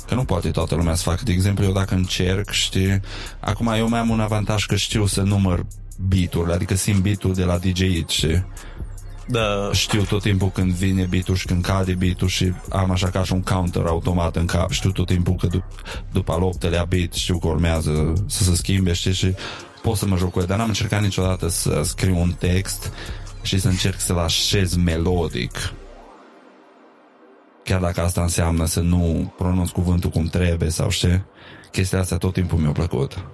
[0.09, 1.21] că nu poate toată lumea să facă.
[1.25, 3.01] De exemplu, eu dacă încerc, știi,
[3.41, 5.67] acum eu mai am un avantaj că știu să număr
[5.99, 8.47] beat-urile, adică simt beat-ul de la DJ, știi?
[9.29, 9.71] Da.
[9.73, 13.33] Știu tot timpul când vine beat și când cade beat și am așa ca și
[13.33, 14.71] un counter automat în cap.
[14.71, 18.93] Știu tot timpul că dup- după al optelea beat știu că urmează să se schimbe,
[18.93, 19.35] știi, și
[19.83, 20.47] pot să mă joc cu el.
[20.47, 22.93] Dar n-am încercat niciodată să scriu un text
[23.43, 25.73] și să încerc să-l așez melodic.
[27.65, 31.25] chiar dacă asta înseamnă să nu pronunț cuvântul cum trebuie sau știi,
[31.71, 33.25] chestia asta tot timpul mi-a plăcut.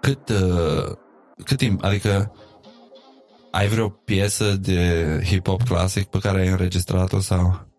[0.00, 0.96] Cât, uh,
[1.44, 2.32] cât timp, adică
[3.50, 7.69] ai vreo piesă de hip-hop clasic pe care ai înregistrat-o sau?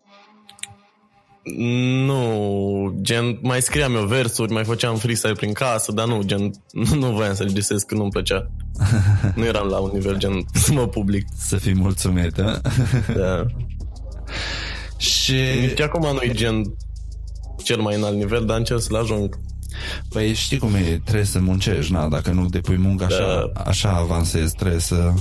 [2.06, 6.94] Nu, gen, mai scriam eu versuri, mai făceam freestyle prin casă, dar nu, gen, nu,
[7.06, 8.50] nu voiam să registrez că nu-mi plăcea.
[9.36, 11.26] nu eram la un nivel, gen, să mă public.
[11.36, 12.60] Să fii mulțumit, da?
[13.16, 13.46] Da.
[14.96, 15.34] Și...
[15.60, 16.62] Nici acum nu e gen
[17.62, 19.38] cel mai înalt nivel, dar încerc să-l ajung.
[20.08, 23.60] Păi știi cum e, trebuie să muncești, na, dacă nu depui muncă așa, Da.
[23.60, 25.12] așa avansezi, trebuie să...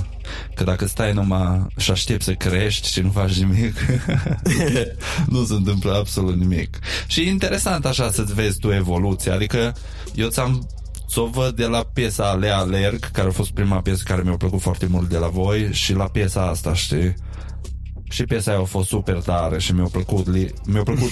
[0.56, 3.76] Că dacă stai numai și aștepți să crești și nu faci nimic,
[5.34, 6.80] nu se întâmplă absolut nimic.
[7.08, 9.76] Și e interesant așa să-ți vezi tu evoluția, adică
[10.16, 10.68] eu ți-am
[11.08, 14.38] să o văd de la piesa Lea Alerg, care a fost prima piesă care mi-a
[14.38, 17.16] plăcut foarte mult de la voi, și la piesa asta, știi?
[18.12, 21.10] Și piesa aia a fost super tare și mi-a plăcut, li- mi-a plăcut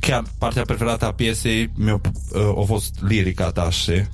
[0.00, 2.00] chiar partea preferată a piesei mi-a,
[2.32, 4.08] uh, a fost lirica ta, știi?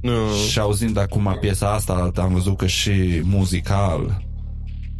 [0.00, 0.12] Nu,
[0.50, 4.22] Și auzind acum piesa asta, am văzut că și muzical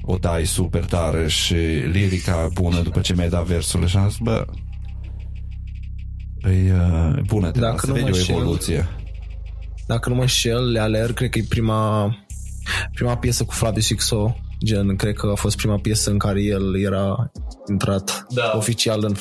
[0.02, 1.54] o dai super tare și
[1.92, 4.46] lirica bună după ce mi-ai dat versurile și am zis, bă,
[6.42, 8.88] e uh, bună, te Dacă să nu vede mă o înșel, evoluție.
[9.86, 12.14] Dacă nu mă înșel, Le Alerg, cred că e prima,
[12.94, 14.36] prima piesă cu Flaviu Sixo.
[14.64, 17.30] Gen, cred că a fost prima piesă în care el era
[17.70, 18.52] intrat Da.
[18.56, 19.14] oficial în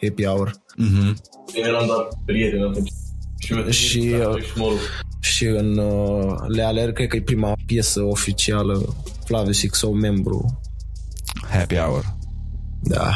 [0.00, 0.52] Happy Hour.
[0.76, 1.16] Mhm.
[1.64, 2.90] eram doar prieteni atunci.
[3.38, 4.14] Și, Și,
[4.58, 4.72] uh,
[5.20, 10.60] Și în uh, Le Alerg, cred că e prima piesă oficială Flaviu Sixo, membru.
[11.50, 12.16] Happy Hour.
[12.82, 13.10] Da.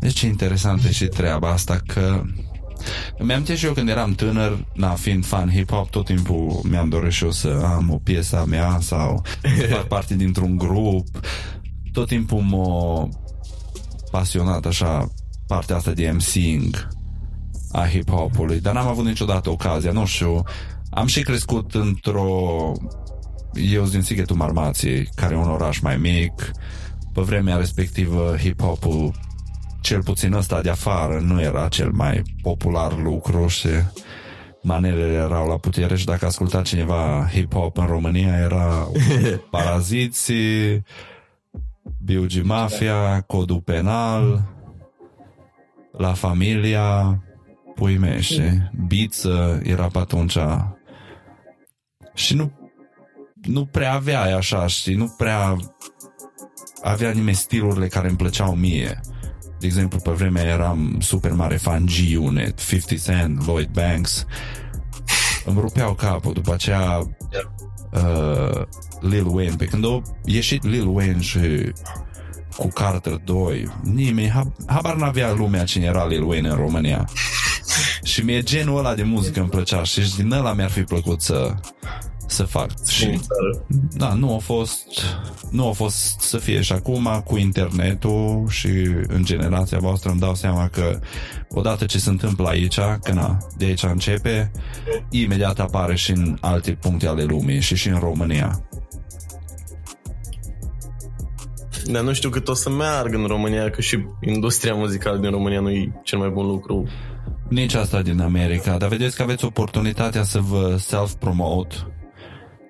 [0.00, 2.22] Deci e interesantă și treaba asta că
[3.18, 7.12] îmi am și eu când eram tânăr, na, fiind fan hip-hop, tot timpul mi-am dorit
[7.12, 9.22] și eu să am o piesă a mea sau
[9.58, 11.06] să fac parte dintr-un grup.
[11.92, 13.08] Tot timpul m-a
[14.10, 15.08] pasionat așa
[15.46, 16.88] partea asta de MCing
[17.72, 20.42] a hip-hopului, dar n-am avut niciodată ocazia, nu știu.
[20.90, 22.72] Am și crescut într-o...
[23.54, 26.50] Eu sunt din Sighetul Marmației, care e un oraș mai mic.
[27.12, 29.12] Pe vremea respectivă, hip-hopul
[29.86, 33.68] cel puțin ăsta de afară nu era cel mai popular lucru și
[34.62, 38.88] manelele erau la putere și dacă asculta cineva hip-hop în România era
[39.50, 40.82] Paraziții,
[41.98, 42.42] B.U.G.
[42.42, 44.44] Mafia, Codul Penal,
[45.92, 47.22] La Familia,
[47.74, 48.70] pui mei, știi?
[48.86, 50.38] Biță era pe atunci
[52.14, 52.52] și nu
[53.42, 54.94] nu prea avea așa, știi?
[54.94, 55.56] Nu prea
[56.82, 59.00] avea nimeni stilurile care îmi plăceau mie.
[59.58, 64.26] De exemplu, pe vremea eram super mare fan G-Unit, 50 Cent, Lloyd Banks.
[65.44, 66.32] Îmi rupeau capul.
[66.32, 66.98] După aceea
[67.92, 68.62] uh,
[69.00, 69.54] Lil Wayne.
[69.58, 71.72] Pe când a ieșit Lil Wayne și
[72.56, 77.08] cu Carter 2, nimeni, hab- habar n-avea lumea cine era Lil Wayne în România.
[78.02, 81.54] Și mie genul ăla de muzică îmi plăcea și din ăla mi-ar fi plăcut să
[82.26, 82.86] să fac.
[82.86, 83.20] Și
[83.96, 85.04] da, nu a fost
[85.50, 88.68] nu a fost să fie și acum cu internetul și
[89.06, 90.98] în generația voastră îmi dau seama că
[91.50, 94.50] odată ce se întâmplă aici, că na, de aici începe,
[95.10, 98.68] imediat apare și în alte puncte ale lumii și și în România.
[101.84, 105.60] Dar nu știu cât o să meargă în România, că și industria muzicală din România
[105.60, 106.88] nu e cel mai bun lucru.
[107.48, 111.74] Nici asta din America, dar vedeți că aveți oportunitatea să vă self-promote,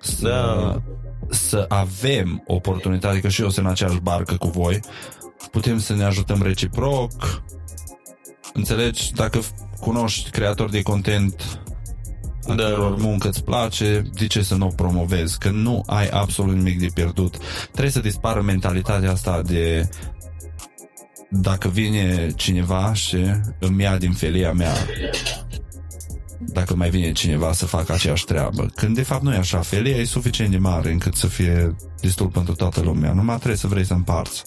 [0.01, 0.81] să, Da.
[1.29, 4.79] să avem oportunitatea, că și eu sunt în aceeași barcă cu voi,
[5.51, 7.41] putem să ne ajutăm reciproc,
[8.53, 9.39] înțelegi, dacă
[9.79, 11.59] cunoști creatori de content
[12.47, 12.63] a Da.
[12.63, 15.37] căror muncă îți place, de ce să nu o promovezi?
[15.37, 17.37] Că nu ai absolut nimic de pierdut.
[17.71, 19.89] Trebuie să dispară mentalitatea asta de
[21.29, 23.17] dacă vine cineva și
[23.59, 24.73] îmi ia din felia mea
[26.57, 28.71] dacă mai vine cineva să facă aceeași treabă.
[28.75, 32.27] Când de fapt nu e așa, felia e suficient de mare încât să fie destul
[32.27, 33.13] pentru toată lumea.
[33.13, 34.43] Numai trebuie să vrei să împarți.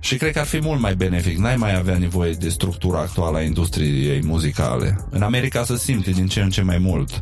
[0.00, 1.38] Și cred că ar fi mult mai benefic.
[1.38, 4.98] N-ai mai avea nevoie de structura actuală a industriei muzicale.
[5.10, 7.20] În America se simte din ce în ce mai mult.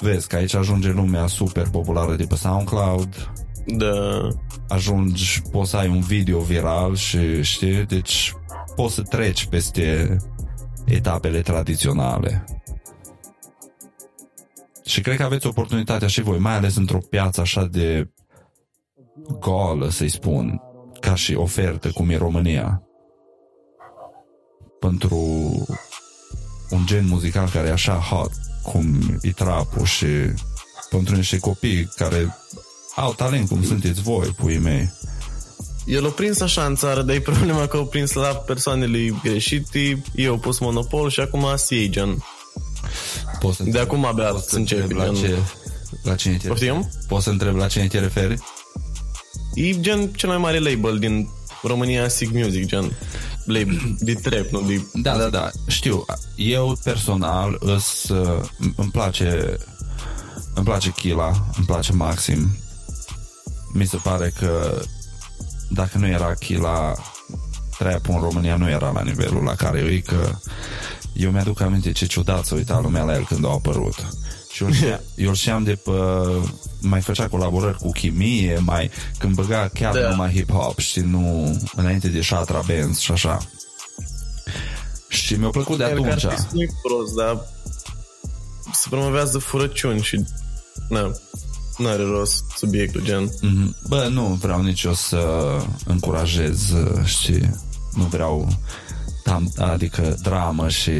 [0.00, 3.30] Vezi că aici ajunge lumea super populară de pe SoundCloud,
[3.66, 4.28] Da.
[4.68, 8.34] ajungi, poți să ai un video viral și știi, deci
[8.76, 10.16] poți să treci peste
[10.84, 12.44] etapele tradiționale.
[14.84, 18.10] Și cred că aveți oportunitatea și voi, mai ales într-o piață așa de
[19.38, 20.60] goală, să-i spun,
[21.00, 22.82] ca și ofertă, cum e România.
[24.80, 25.16] Pentru
[26.70, 28.30] un gen muzical care e așa hot,
[28.62, 30.06] cum e trapul și
[30.90, 32.36] pentru niște copii care
[32.96, 34.90] au talent cum sunteți voi, puii mei.
[35.86, 40.02] El a prins așa în țară, dar e problema că au prins la persoanele greșite,
[40.14, 42.24] eu au pus monopol și acum se iei, gen.
[43.40, 45.14] Poți să De întreb- acum abia poți să să începe, întreb la gen.
[45.14, 45.36] ce,
[46.02, 46.90] la cine te Poftim?
[47.08, 48.38] Poți să întreb la cine te referi?
[49.54, 51.28] E gen cel mai mare label din
[51.62, 52.92] România, Sig Music, gen.
[53.44, 54.86] Label de trap, nu de...
[54.92, 56.04] Da, da, da, știu.
[56.36, 58.40] Eu personal îs, uh,
[58.76, 59.56] îmi place
[60.54, 62.56] îmi place Chila, îmi place Maxim.
[63.74, 64.80] Mi se pare că
[65.74, 66.92] dacă nu era Chila,
[67.78, 70.30] trap în România nu era la nivelul la care e, că
[71.12, 73.94] eu mi-aduc aminte ce ciudat să uita lumea la el când a apărut.
[74.52, 75.90] Și eu, îl știam- eu îl știam de pe...
[76.80, 80.08] Mai făcea colaborări cu chimie, mai când băga chiar Da.
[80.08, 83.38] numai hip-hop, și nu înainte de Shatra Benz și așa.
[85.08, 86.24] Și mi-a plăcut de El ca atunci.
[86.24, 87.40] artist nu-i prost, dar
[88.72, 90.24] se promovează furăciuni și...
[90.88, 91.10] Na,
[91.78, 93.30] n-are rost subiectul, gen.
[93.40, 93.76] Mhm.
[93.88, 95.50] Bă, nu vreau nici eu să
[95.86, 97.50] încurajez, uh, știi,
[97.94, 98.48] nu vreau
[99.24, 100.90] tam, adică dramă și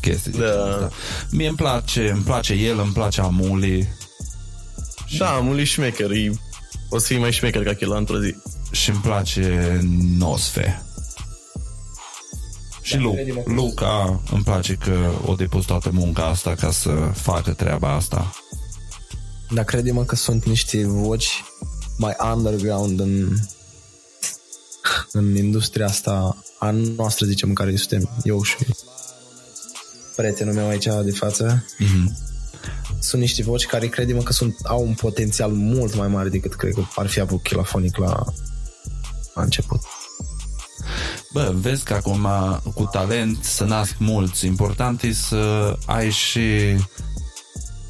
[0.00, 0.44] chestii de Da.
[0.46, 0.90] genul ăsta.
[1.30, 3.88] Mie îmi place, îmi place el, îmi place Amuli
[5.18, 6.30] Da, muli șmecher, e...
[6.88, 8.34] O să fii mai șmecher ca Chila într-o zi.
[8.70, 9.80] și îmi place
[10.18, 10.82] Nosfe.
[12.82, 17.92] Și Lu- Luca îmi place că o depus toată munca asta ca să facă treaba
[17.94, 18.32] asta.
[19.50, 21.44] Dar crede-mă că sunt niște voci
[21.96, 23.36] mai underground în,
[25.12, 28.56] în industria asta a noastră, zicem, în care suntem eu și
[30.16, 31.64] prietenul meu aici de față.
[31.78, 32.16] Mhm.
[32.98, 36.72] Sunt niște voci care crede-mă că sunt, au un potențial mult mai mare decât cred
[36.72, 38.24] că ar fi avut Chilafonic la,
[39.34, 39.80] la început.
[41.32, 42.26] Bă, vezi că acum
[42.74, 44.46] cu talent să nasc mulți.
[44.46, 46.76] Important e să ai și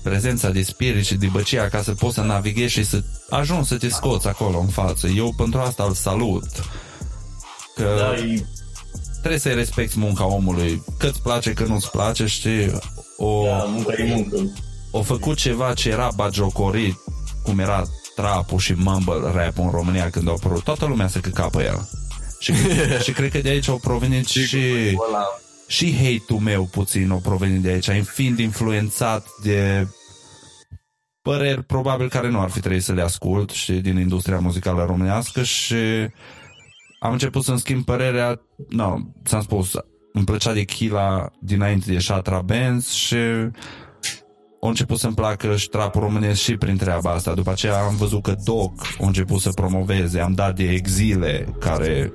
[0.08, 3.76] prezența de spirit și de băcia ca să poți să navighezi și să ajungi să
[3.76, 5.06] te scoți acolo în față.
[5.06, 6.44] Eu pentru asta îl salut.
[7.74, 8.44] Că Da, e...
[9.18, 10.82] trebuie să-i respecti munca omului.
[10.98, 12.72] Că-ți place, că nu-ți place, știi?
[13.16, 14.36] O, Da, munca e muncă.
[14.90, 16.96] o făcut ceva ce era bagiocorit,
[17.42, 17.82] cum era
[18.14, 20.62] trapul și mumble rap în România când au apărut.
[20.64, 21.88] Toată lumea se căca pe el.
[22.38, 22.52] Și,
[23.04, 24.46] și cred că de aici au provenit și,
[25.66, 29.86] și hate-ul meu puțin au provenit de aici, fiind influențat de
[31.26, 35.42] păreri probabil care nu ar fi trebuit să le ascult și din industria muzicală românească
[35.42, 35.74] și
[36.98, 39.72] am început să-mi schimb părerea, no, ți-am spus,
[40.12, 43.16] îmi plăcea de Chila dinainte de Shatra Benz și
[44.60, 47.34] a început să-mi placă și trapul românesc și prin treaba asta.
[47.34, 52.12] După aceea am văzut că Doc a început să promoveze, am dat de exile care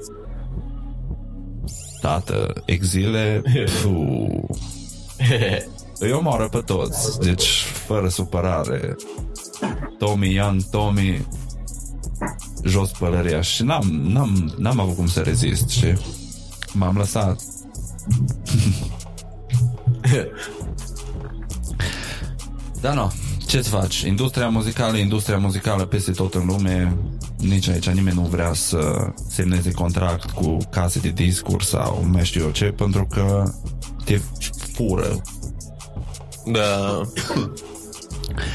[2.01, 3.41] Tată, exile
[3.79, 4.27] Fu.
[6.03, 7.19] Îi omoară pe toți.
[7.19, 8.95] Deci fără supărare.
[9.97, 11.27] Tommy Young, Tommy
[12.63, 13.41] Jos pălăria.
[13.41, 15.93] Și n-am, n-am, n-am avut cum să rezist Și
[16.73, 17.41] m-am lăsat.
[22.81, 23.11] Da, nu.
[23.47, 24.01] Ce-ți faci?
[24.01, 26.97] Industria muzicală, industria muzicală peste tot în lume,
[27.37, 32.41] nici aici nimeni nu vrea să semneze contract cu case de discuri sau mai știu
[32.41, 33.43] eu ce, pentru că
[34.03, 34.19] te
[34.73, 35.21] fură
[36.45, 37.01] Da.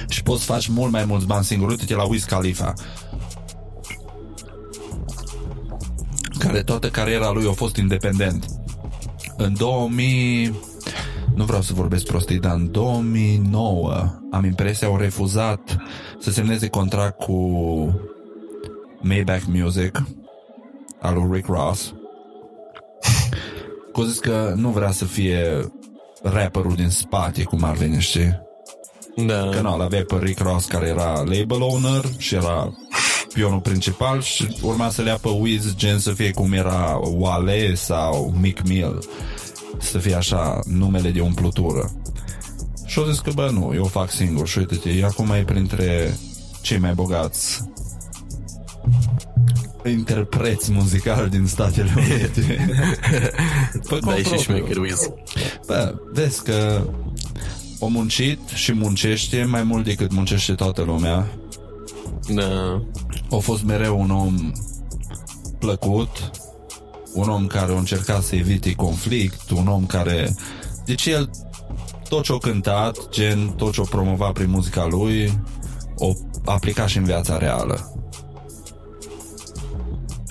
[0.09, 1.69] și poți să faci mult mai mulți bani singur.
[1.69, 2.75] Uite-te la Wiz Khalifa
[6.47, 8.47] care toată cariera lui a fost independent.
[9.37, 10.55] În 2000
[11.35, 15.77] nu vreau să vorbesc prostii, dar în 2009 am impresia au refuzat
[16.19, 17.35] să semneze contract cu
[19.01, 20.03] Maybach Music
[21.01, 21.95] al lui Rick Ross.
[23.93, 25.73] Cu zis că nu vrea să fie
[26.33, 28.45] rapperul din spate, cum ar veni, știi?
[29.27, 29.49] Da.
[29.49, 32.73] Că nu, avea pe Rick Ross care era label owner și era
[33.33, 37.75] pionul principal și urma să le ia pe Wiz gen să fie cum era Wale
[37.75, 39.05] sau Mick Mill
[39.79, 41.91] să fie așa numele de umplutură
[42.87, 46.19] și au zis că bă nu, eu o fac singur și uite-te, acum e printre
[46.61, 47.63] cei mai bogați
[49.89, 52.67] interpreți muzicali din Statele Unite
[53.89, 54.57] Pe Da, e cont și propriu.
[54.57, 55.11] șmecher Wiz.
[55.67, 56.83] Bă, vezi că
[57.79, 61.27] o muncit și muncește mai mult decât muncește toată lumea.
[62.29, 62.83] Da.
[63.31, 64.53] A fost mereu un om
[65.59, 66.31] plăcut,
[67.13, 70.35] un om care a încercat să evite conflict, un om care...
[70.85, 71.31] Deci el
[72.09, 75.41] tot ce-a cântat, gen tot ce-a promovat prin muzica lui,
[75.97, 76.13] o
[76.45, 77.93] aplica și în viața reală.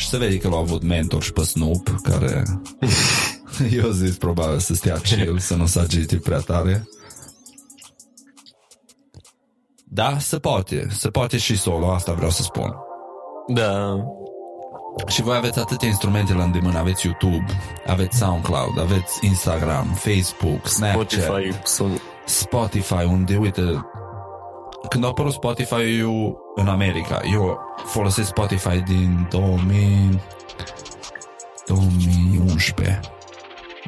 [0.06, 2.44] Și se vede că l-a avut mentor și pe Snoop, care
[3.82, 6.88] eu zis probabil să stea chill, să nu se agite prea tare.
[9.84, 10.88] Da, se poate.
[10.90, 12.76] Se poate și solo, asta vreau să spun.
[13.48, 13.96] Da.
[15.08, 16.78] Și voi aveți atâtea instrumente la îndemână.
[16.78, 17.46] Aveți YouTube,
[17.88, 22.02] aveți SoundCloud, aveți Instagram, Facebook, Snapchat, Spotify sunt...
[22.26, 23.86] Spotify, unde, uite,
[24.90, 30.22] când a apărut Spotify eu în America, eu folosesc Spotify din 2000,
[31.68, 33.00] 2011.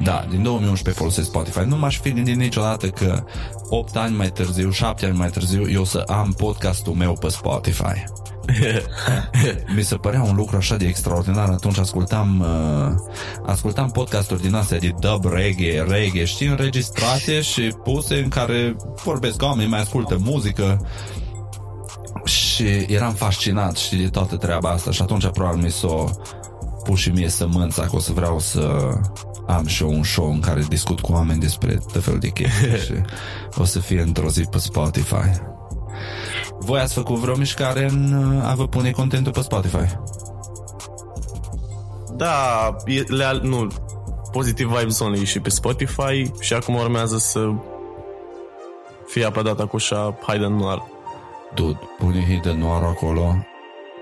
[0.02, 1.60] Da, din 2011 folosesc Spotify.
[1.66, 3.24] Nu m-aș fi gândit niciodată că
[3.68, 8.04] 8 ani mai târziu, 7 ani mai târziu, eu să am podcastul meu pe Spotify.
[9.76, 11.48] Mi se părea un lucru așa de extraordinar.
[11.48, 13.12] Atunci ascultam uh,
[13.46, 19.42] Ascultam podcasturi din astea de dub reggae Reggae, știi, înregistrate Și puse în care vorbesc
[19.42, 20.86] oameni Mai ascultă muzică.
[22.24, 24.90] Și eram fascinat Știi, de toată treaba asta.
[24.90, 26.04] Și atunci probabil mi s-o
[26.84, 28.92] pus și mie sămânța Că o să vreau să
[29.46, 32.78] am și eu un show în care discut cu oameni despre tot felul de chestii
[32.86, 32.92] și
[33.56, 35.56] o să fie într-o zi pe Spotify.
[36.68, 39.98] Voi ați făcut vreo mișcare în a vă pune contentul pe Spotify?
[42.16, 43.66] Da, e, le, nu,
[44.32, 47.48] Positive Vibes Only și pe Spotify și acum urmează să
[49.06, 50.82] fie apladat cu așa Hidden Noir.
[51.54, 53.46] Dude, pune Hidden Noir acolo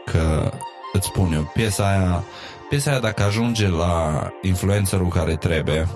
[0.05, 0.51] că
[0.93, 2.25] îți spun eu, piesa aia,
[2.69, 5.89] piesa aia dacă ajunge la influencerul care trebuie,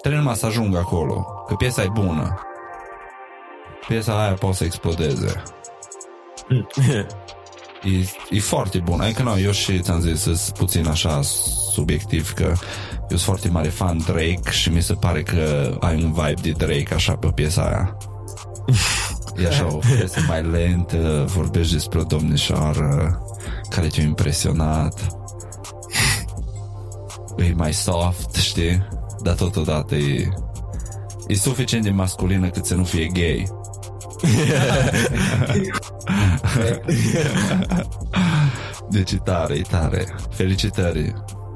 [0.00, 2.40] trebuie numai să ajungă acolo, că piesa e bună.
[3.88, 5.42] Piesa aia poate să explodeze.
[7.82, 9.00] E, e foarte bun.
[9.00, 11.22] Adică nu, eu și ți-am zis, sunt puțin așa
[11.72, 16.12] subiectiv că eu sunt foarte mare fan Drake și mi se pare că ai un
[16.12, 17.96] vibe de Drake așa pe piesa aia.
[19.42, 23.22] E așa o piesă mai lentă, vorbești despre o domnișoară
[23.68, 25.00] care te-a impresionat.
[27.36, 28.88] E mai soft, știi?
[29.22, 30.28] Dar totodată e,
[31.26, 33.57] e suficient de masculină cât să nu fie gay.
[38.90, 40.06] deci e tare, e tare.
[40.30, 41.12] Felicitări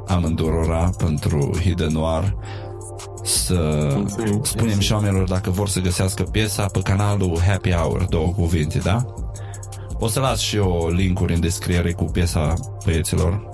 [0.07, 2.35] amândurora pentru Hidden Noir
[3.25, 4.41] să Mulțumim.
[4.43, 9.05] spunem și oamenilor dacă vor să găsească piesa pe canalul Happy Hour, două cuvinte, da?
[9.99, 12.55] O să las și eu linkuri în descriere cu piesa
[12.85, 13.51] băieților.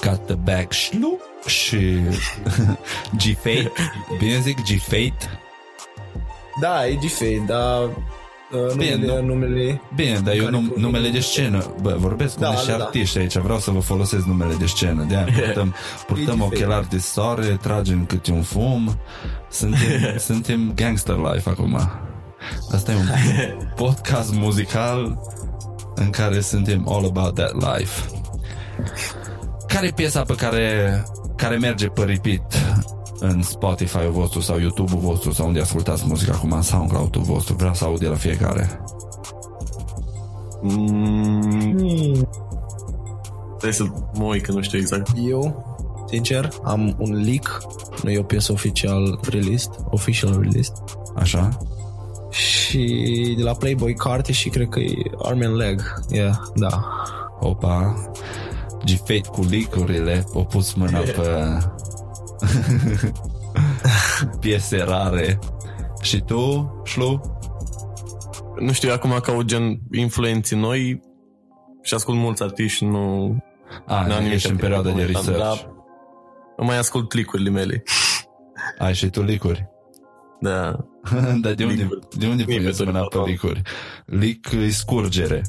[0.00, 1.76] Got the bag șlu și
[3.20, 3.72] G-Fate.
[4.18, 5.16] Bine zic G-Fate?
[6.60, 10.80] Da, e G-Fade, dar uh, Bine, numele, nu- numele Bine, dar eu Care num, cu-
[10.80, 11.64] numele de scenă.
[11.82, 12.84] Bă, vorbesc cu Da, niște da, da.
[12.84, 13.36] artiști aici.
[13.36, 15.04] Vreau să vă folosesc numele de scenă.
[15.08, 15.74] De aia purtăm,
[16.06, 18.98] purtăm E ochelari de soare Tragem câte un fum.
[19.50, 19.78] Suntem,
[20.28, 21.78] suntem gangster life acum.
[22.74, 23.06] Asta e un
[23.86, 25.18] podcast muzical
[25.94, 28.02] În care suntem all about that life.
[29.66, 31.04] Care e piesa pe care
[31.36, 32.54] Care merge pe repeat
[33.18, 37.54] în Spotify-ul vostru sau YouTube-ul vostru sau unde ascultați muzica acum în SoundCloud-ul vostru.
[37.54, 38.80] Vreau să aud de la fiecare.
[40.62, 42.28] Mm,
[43.46, 45.10] trebuie să mă uit că nu știu exact.
[45.28, 45.64] Eu,
[46.08, 47.62] sincer, am un leak,
[48.02, 50.74] nu e o piesă oficial released, official released,
[51.16, 51.58] Așa?
[52.30, 56.84] și de la Playboy Carti și cred că e Arm and Leg, yeah, da.
[57.40, 57.94] Opa,
[58.84, 61.58] G-Fate cu licurile, o pus mâna pe
[64.40, 65.38] piese rare.
[66.00, 67.38] Și tu, Șlu?
[68.58, 71.00] Nu știu, acum caut gen influenții noi
[71.82, 73.36] și ascult mulți artiști, nu...
[73.86, 75.38] A, n-am nimic ești în perioada de momentan, research.
[75.38, 75.74] dar
[76.56, 77.82] Mai ascult clicurile mele.
[78.78, 79.66] Ai și tu licuri.
[80.40, 80.76] Da.
[81.42, 82.00] Dar de unde, Licuri.
[82.18, 83.24] de unde Snippet-uri, puneți mâna pe da.
[83.24, 83.62] licuri?
[84.06, 85.42] Lic e scurgere.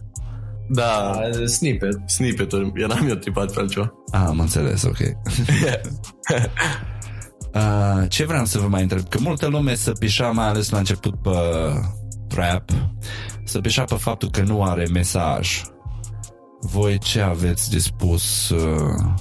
[0.69, 1.99] Da, snippet.
[2.05, 2.71] snippet-uri.
[2.75, 3.93] Eram eu tripat pe altceva.
[4.11, 4.97] Ah, am înțeles, ok.
[7.53, 9.07] Uh, ce vreau să vă mai întreb?
[9.09, 11.29] Că multă lume să pișa, mai ales la început pe
[12.27, 12.69] trap,
[13.43, 15.61] să pișa pe faptul că nu are mesaj.
[16.61, 19.13] Voi ce aveți de spus uh,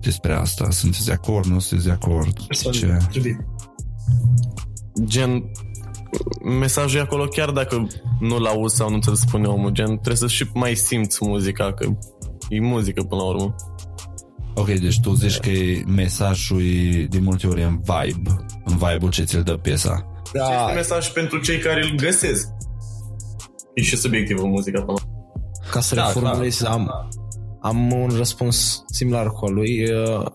[0.00, 0.70] despre asta?
[0.70, 1.46] Sunteți de acord?
[1.46, 2.46] Nu sunteți de acord?
[2.70, 2.98] Ce?
[5.04, 5.50] Gen,
[6.44, 7.86] mesajul e acolo chiar dacă
[8.20, 9.70] nu-l auzi sau nu ți-l spune omul.
[9.70, 11.88] Gen, trebuie să și mai simți muzica, că
[12.48, 13.54] e muzică până la urmă.
[14.54, 19.10] Ok, deci tu zici că e mesajul e de multe ori în vibe, în vibe-ul
[19.10, 20.06] ce ți-l dă piesa.
[20.32, 20.40] Da.
[20.40, 22.48] Da, Este mesaj pentru cei care îl găsesc.
[23.74, 25.30] E și subiectivă muzica până la urmă.
[25.70, 27.08] ca să Da, reformulez, am,
[27.60, 29.90] am un răspuns similar cu al lui.
[29.92, 30.26] Uh,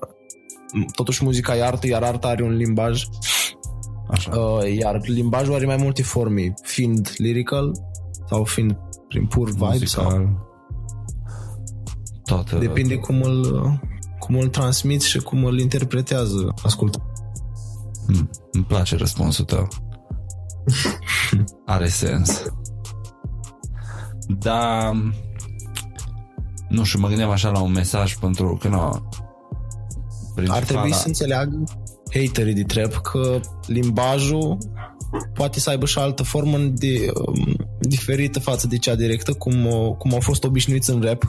[0.95, 3.03] Totuși muzica e artă, iar arta are un limbaj,
[4.13, 4.39] Așa.
[4.39, 7.71] uh, iar limbajul are mai multe forme, fiind lyrical
[8.29, 10.51] sau fiind prin pur vibe sau Muzical.
[12.23, 12.57] Toată...
[12.57, 13.61] depinde cum îl,
[14.19, 17.11] cum îl transmiți și cum îl interpretează ascultă.
[18.07, 19.67] Mm, îmi place răspunsul tău.
[21.65, 22.43] are sens.
[24.27, 24.95] Dar
[26.69, 29.09] nu știu, mă gândeam așa la un mesaj pentru că nu,
[30.47, 31.63] Ar trebui să înțeleagă
[32.13, 34.57] haterii de trap că limbajul
[35.33, 39.95] poate să aibă și altă formă de, um, diferită față de cea directă, cum, uh,
[39.97, 41.23] cum au fost obișnuiți în rap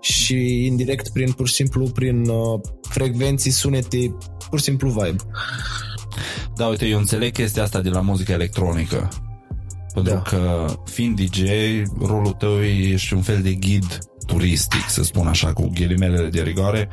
[0.00, 4.16] și indirect prin pur și simplu prin uh, frecvenții, sunete,
[4.50, 5.22] pur și simplu vibe.
[6.56, 9.08] Da, uite, eu înțeleg chestia asta de la muzica electronică.
[9.94, 10.22] Pentru da.
[10.22, 11.42] că, fiind DJ,
[12.00, 16.88] rolul tău ești un fel de ghid turistic, să spun așa, cu ghilimele de rigoare.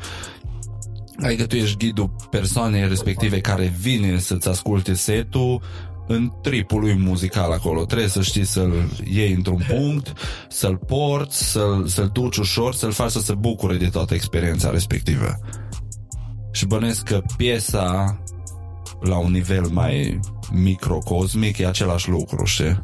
[1.22, 5.62] Adică tu ești ghidul persoanei respective care vine să-ți asculte setul
[6.06, 7.84] în tripul lui muzical acolo.
[7.84, 8.72] Trebuie să știi să-l
[9.04, 10.12] iei într-un punct,
[10.48, 15.38] să-l porți, să-l, să-l duci ușor, să-l faci să se bucure de toată experiența respectivă.
[16.52, 18.18] Și bănesc că piesa
[19.00, 20.20] la un nivel mai
[20.52, 22.82] microcosmic e același lucru, știi?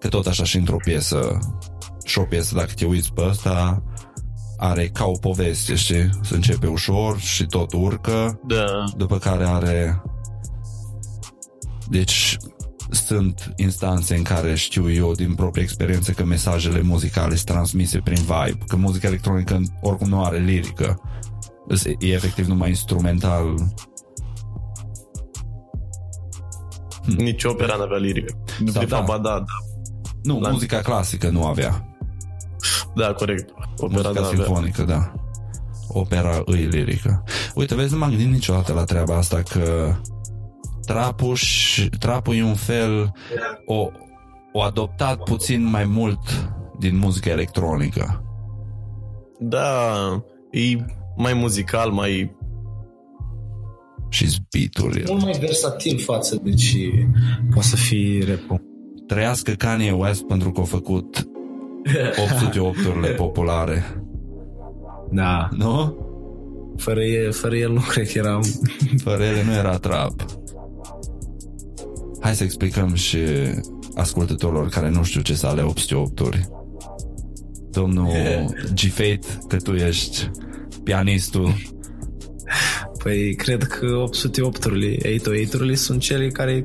[0.00, 1.38] Că tot așa și într-o piesă
[2.04, 3.82] și o piesă, dacă te uiți pe ăsta,
[4.62, 6.10] are ca o poveste, știi?
[6.22, 8.40] Se începe ușor și tot urcă.
[8.46, 8.84] Da.
[8.96, 10.02] După care are...
[11.88, 12.36] Deci
[12.90, 18.20] sunt instanțe în care știu eu din proprie experiență că mesajele muzicale sunt transmise prin
[18.20, 21.00] vibe, că muzica electronică oricum nu are lirică.
[21.98, 23.54] E efectiv numai instrumental
[27.04, 27.14] Hmm.
[27.14, 28.34] Nici opera nu avea lirică.
[28.60, 29.00] De Sau fapt, da.
[29.00, 29.44] ba da, da.
[30.22, 31.91] Nu, La- muzica clasică nu avea.
[32.94, 33.50] Da, corect.
[33.78, 34.44] Opera Muzica nu avea.
[34.44, 35.12] simfonică, da.
[35.88, 37.24] Opera îi lirică.
[37.54, 39.94] Uite, vezi, nu m-am gândit niciodată la treaba asta că
[40.86, 43.12] trapul, și, trapul e un fel
[43.66, 43.88] o,
[44.52, 48.24] o adoptat puțin mai mult din muzica electronică.
[49.38, 49.94] Da,
[50.50, 50.84] e
[51.16, 52.36] mai muzical, mai...
[54.08, 55.02] Și beat-uri.
[55.06, 57.08] Mult mai versatil față de ce
[57.52, 58.60] poate să fie rap
[59.06, 61.26] Trăiască Kanye West pentru că a făcut
[62.24, 64.02] 808-urile populare.
[65.10, 65.48] Da.
[65.56, 65.96] Nu?
[66.76, 68.42] Fără el, fără el nu cred că eram...
[69.04, 70.24] Fără ele nu era trap.
[72.20, 73.18] Hai să explicăm și
[73.94, 76.48] ascultătorilor care nu știu ce să ale 808-uri.
[77.70, 78.08] Domnul
[78.74, 80.30] G-Fate, că tu ești
[80.84, 81.54] pianistul.
[83.02, 86.64] Păi cred că 808-urile, 808-urile sunt cele care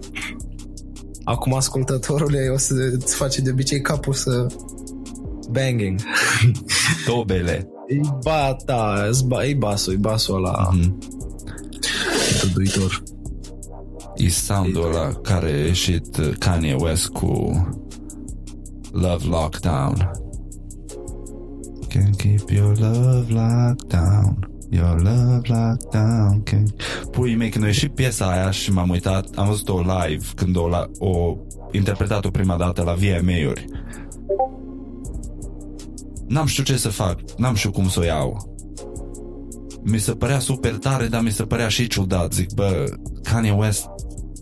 [1.24, 4.48] acum ascultătorule o să îți face de obicei capul să
[5.52, 6.00] banging.
[7.08, 7.68] Dobele.
[7.88, 10.98] E ba, da, îți ba, e basul, e basul ăla Mhm.
[12.42, 13.04] tăduitor.
[14.16, 17.52] E soundul ăla care a ieșit Kanye West cu
[18.92, 20.12] Love Lockdown.
[21.90, 24.50] Can keep your love locked down.
[24.70, 26.44] Your love locked down.
[26.44, 26.66] Can...
[27.12, 30.68] Pui mei, când a ieșit piesa aia și m-am uitat, am văzut-o live când o,
[30.68, 31.36] la, o
[31.72, 33.66] interpretat-o prima dată la VMA-uri.
[36.28, 38.56] N-am știut ce să fac, n-am știut cum să o iau.
[39.84, 42.34] Mi se părea super tare, dar mi se părea și ciudat.
[42.34, 42.86] Zic, bă,
[43.24, 43.86] Kanye West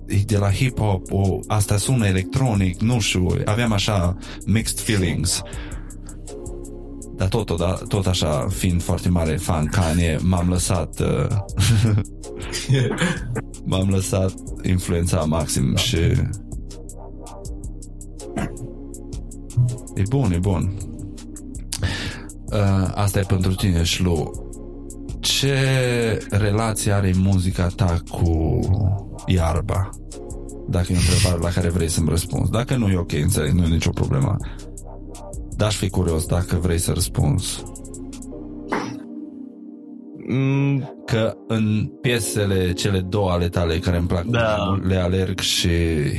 [0.07, 5.41] e de la hip-hop, o, asta sună electronic, nu știu, aveam așa mixed feelings.
[7.15, 11.27] Dar tot, da, tot așa, fiind foarte mare fan Kanye, m-am lăsat uh,
[13.69, 14.33] m-am lăsat
[14.63, 15.97] influența maxim și
[19.95, 20.73] e bun, e bun.
[22.55, 24.31] Uh, asta e pentru tine, Șlu.
[25.19, 25.57] Ce
[26.29, 28.59] relație are muzica ta cu
[29.25, 29.89] iarba?
[30.69, 32.51] Dacă e o întrebare la care vrei să-mi răspunzi.
[32.51, 34.35] Dacă nu e ok, înțeleg, nu e nicio problemă.
[35.55, 37.63] Dar aș fi curios dacă vrei să răspunzi.
[40.27, 44.55] Mm, Că în piesele cele două ale tale care îmi plac Da.
[44.67, 45.69] mult, Le Alerg și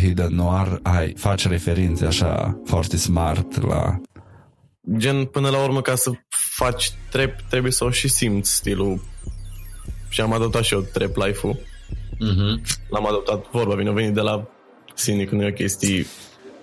[0.00, 4.00] Hidden Noir, ai, faci referințe așa foarte smart la...
[4.96, 9.04] gen, până la urmă, ca să faci trap, trebuie să o și simți stilul.
[10.08, 11.58] Și am adoptat și eu trap life-ul.
[12.14, 12.78] Mm-hmm.
[12.88, 14.48] L-am adoptat vorba, vine, a venit de la
[14.94, 16.06] sine, că nu e o chestie...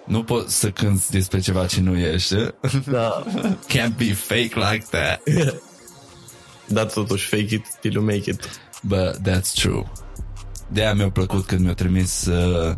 [0.05, 2.33] Nu poți să cânti despre ceva ce nu ești.
[2.35, 2.47] eh?
[2.85, 3.23] Da.
[3.73, 5.21] Can't be fake like that.
[6.75, 8.61] Dar totuși, fake it till you make it.
[8.83, 9.91] But that's true.
[10.67, 12.75] De-aia mi-a plăcut când mi-a trimis uh,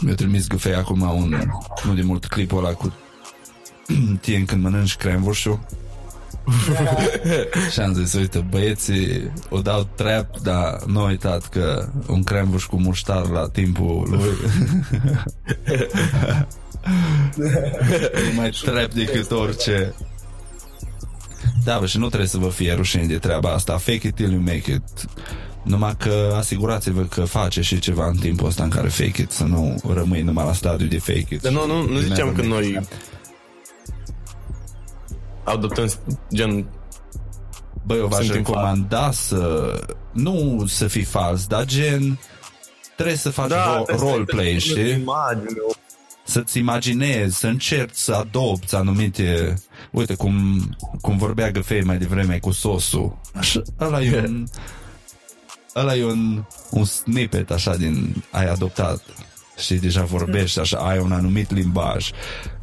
[0.00, 1.42] mi-a trimis Gufei acum un,
[1.84, 2.94] nu de mult clipul ăla cu
[4.20, 5.60] tien când mănânci cremvușul
[7.72, 12.64] și am zis, uite, băieții o dau trap, dar nu a uitat că un cremvuș
[12.64, 14.36] cu muștar la timpul lui
[18.30, 19.94] e mai trap decât orice.
[21.64, 23.76] Da, bă, și nu trebuie să vă fie rușine de treaba asta.
[23.76, 24.82] Fake it till you make it.
[25.62, 29.44] Numai că asigurați-vă că face și ceva în timpul ăsta în care fake it, să
[29.44, 31.42] nu rămâi numai la stadiu de fake it.
[31.42, 32.80] Dar nu, nu, nu ziceam că noi
[35.50, 35.90] adoptăm
[36.34, 36.66] gen
[37.86, 39.72] Băi, eu v-aș Suntem recomanda să
[40.12, 42.18] nu să fii fals, dar gen
[42.96, 44.90] trebuie să faci ro- roleplay, știi?
[44.90, 45.60] Imagine,
[46.24, 49.54] Să-ți imaginezi, să încerci să adopți anumite...
[49.90, 50.62] Uite, cum,
[51.00, 53.18] cum vorbea Găfei mai devreme cu sosul.
[53.34, 54.44] Așa, ăla e un...
[55.76, 59.02] Ăla e un, un snippet așa din ai adoptat
[59.58, 62.10] și deja vorbești așa, ai un anumit limbaj.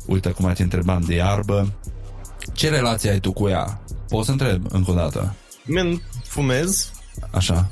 [0.05, 1.73] Uite, cum te întrebam de iarbă.
[2.53, 3.81] Ce relație ai tu cu ea?
[4.09, 5.35] Poți să întreb încă o dată.
[5.65, 6.91] Men, fumez
[7.31, 7.71] Așa.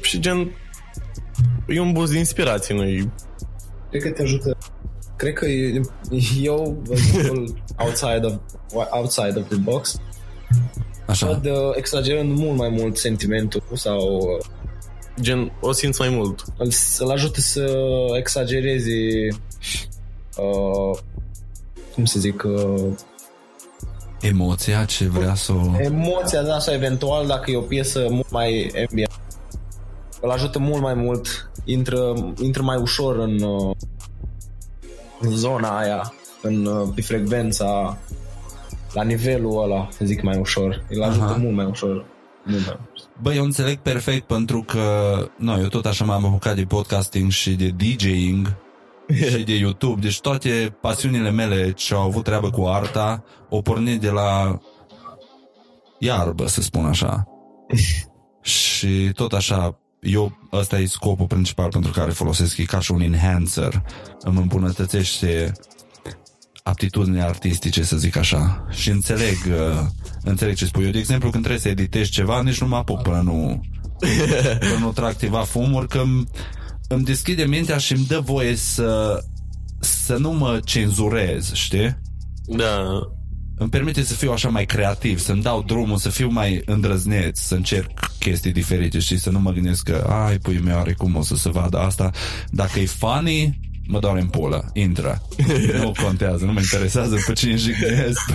[0.00, 0.50] și gen
[1.66, 3.10] e un boost de inspirație, nu
[3.90, 4.56] Cred că te ajută.
[5.16, 5.80] Cred că e-
[6.40, 7.48] eu, văzând
[7.84, 8.34] outside of,
[8.90, 10.00] outside of the box,
[11.06, 11.26] Așa.
[11.26, 14.44] văd uh, exagerând mult mai mult sentimentul sau uh,
[15.20, 16.44] gen o simți mai mult.
[16.58, 17.74] îl- să-l ajute să
[18.18, 19.26] exagereze
[20.36, 20.98] uh,
[21.98, 22.84] cum să zic uh,
[24.20, 25.80] Emoția ce vrea să o...
[25.80, 29.20] emoția da, sau eventual dacă e o piesă mult mai ambient
[30.20, 33.76] îl ajută mult mai mult intră, intră mai ușor în, uh,
[35.20, 37.98] în zona aia în, uh, pe frecvența
[38.92, 41.36] la nivelul ăla, să zic mai ușor îl ajută Aha.
[41.36, 42.04] mult mai ușor
[42.42, 43.08] mult mai ușor.
[43.22, 44.82] Băi, eu înțeleg perfect pentru că
[45.36, 48.56] no, eu tot așa m-am apucat de podcasting și de DJing
[49.30, 54.00] și de YouTube, deci toate pasiunile mele ce au avut treabă cu arta au pornit
[54.00, 54.60] de la
[55.98, 57.26] iarbă, să spun așa.
[58.40, 63.00] și tot așa, eu, ăsta e scopul principal pentru care folosesc, e ca și un
[63.00, 63.82] enhancer,
[64.20, 65.52] îmi îmbunătățește
[66.62, 68.66] aptitudinile artistice, să zic așa.
[68.70, 69.80] Și înțeleg, uh,
[70.22, 70.84] înțeleg ce spui.
[70.84, 73.60] Eu, de exemplu, când trebuie să editez ceva, nici nu mă apuc până nu,
[74.60, 76.02] până nu trag ceva fumuri, că
[76.88, 79.20] îmi, îmi deschide mintea și îmi dă voie să,
[79.80, 81.98] să nu mă cenzurez, știi?
[82.46, 82.82] Da.
[83.56, 87.54] Îmi permite să fiu așa mai creativ, să-mi dau drumul, să fiu mai îndrăzneț, să
[87.54, 91.22] încerc chestii diferite, și Să nu mă gândesc că, ai, pui meu, are cum o
[91.22, 92.10] să se vadă asta.
[92.50, 95.22] Dacă e funny, mă doare în pulă, intră.
[95.82, 98.32] nu contează, nu mă interesează pe cine jignesc.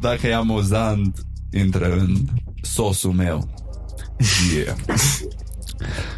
[0.00, 2.16] Dacă e amuzant, intră în
[2.62, 3.48] sosul meu.
[4.54, 4.76] Yeah.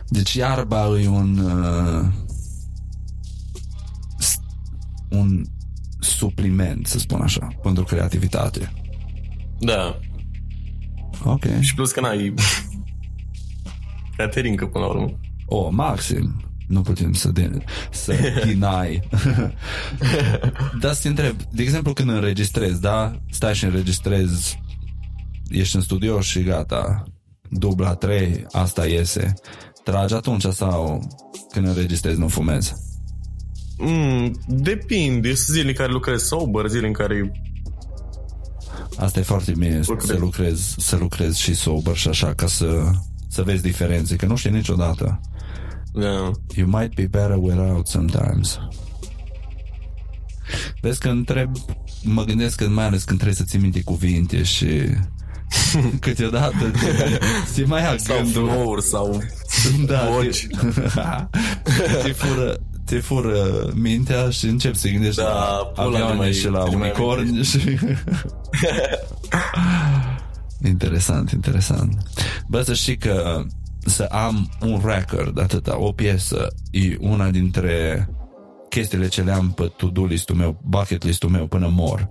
[0.08, 2.04] Deci iarba e un uh,
[4.18, 4.40] s-
[5.10, 5.44] un
[6.00, 8.72] supliment, să spun așa, pentru creativitate.
[9.58, 9.98] Da.
[11.24, 11.44] Ok.
[11.60, 12.34] Și plus că n-ai
[14.16, 15.18] Caterinca până la urmă.
[15.46, 16.40] O, maxim.
[16.68, 17.58] Nu putem să, de,
[17.90, 19.00] să deny.
[20.80, 23.20] Dar să te întreb, de exemplu când înregistrezi, da?
[23.30, 24.60] Stai și înregistrezi,
[25.48, 27.02] ești în studio și gata,
[27.50, 29.34] dubla 3, asta iese.
[29.84, 31.08] Tragi atunci sau
[31.50, 32.74] când înregistrezi nu fumezi?
[33.78, 35.34] Mm, depinde.
[35.34, 37.42] Sunt zile în care lucrez sober, zile în care...
[38.98, 40.08] Asta e foarte bine Lucrez.
[40.08, 42.90] să lucrezi, să lucrezi și sober și așa ca să,
[43.28, 45.20] să vezi diferențe, că nu știi niciodată.
[45.92, 46.30] Da.
[46.54, 48.58] You might be better without sometimes.
[50.80, 51.56] Vezi că întreb,
[52.02, 54.68] mă gândesc că mai ales când trebuie să ți minte cuvinte și
[56.00, 57.18] câteodată te,
[57.52, 58.48] ți mai ia Sau gândul.
[58.48, 59.22] flow sau
[59.86, 60.46] da, voci.
[62.02, 63.36] ți fură, ți fură
[63.74, 66.82] mintea și începi să gândești Da, la pula de avioane mai- și la de mai
[66.88, 67.78] unicorni și...
[70.64, 72.02] interesant, interesant.
[72.48, 73.42] Bă, să știi că
[73.78, 78.08] să am un record, atâta, o piesă, e una dintre
[78.68, 82.08] chestiile ce le am pe to-do listul meu, bucket listul meu până mor.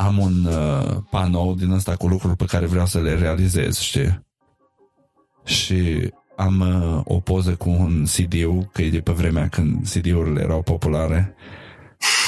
[0.00, 4.24] Am un uh, panou din ăsta cu lucruri pe care vreau să le realizez, știi?
[5.44, 10.40] Și am uh, o poză cu un CD-ul, că e de pe vremea când CD-urile
[10.42, 11.34] erau populare.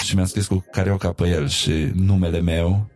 [0.04, 2.90] Și mi-am scris cu carioca pe el și numele meu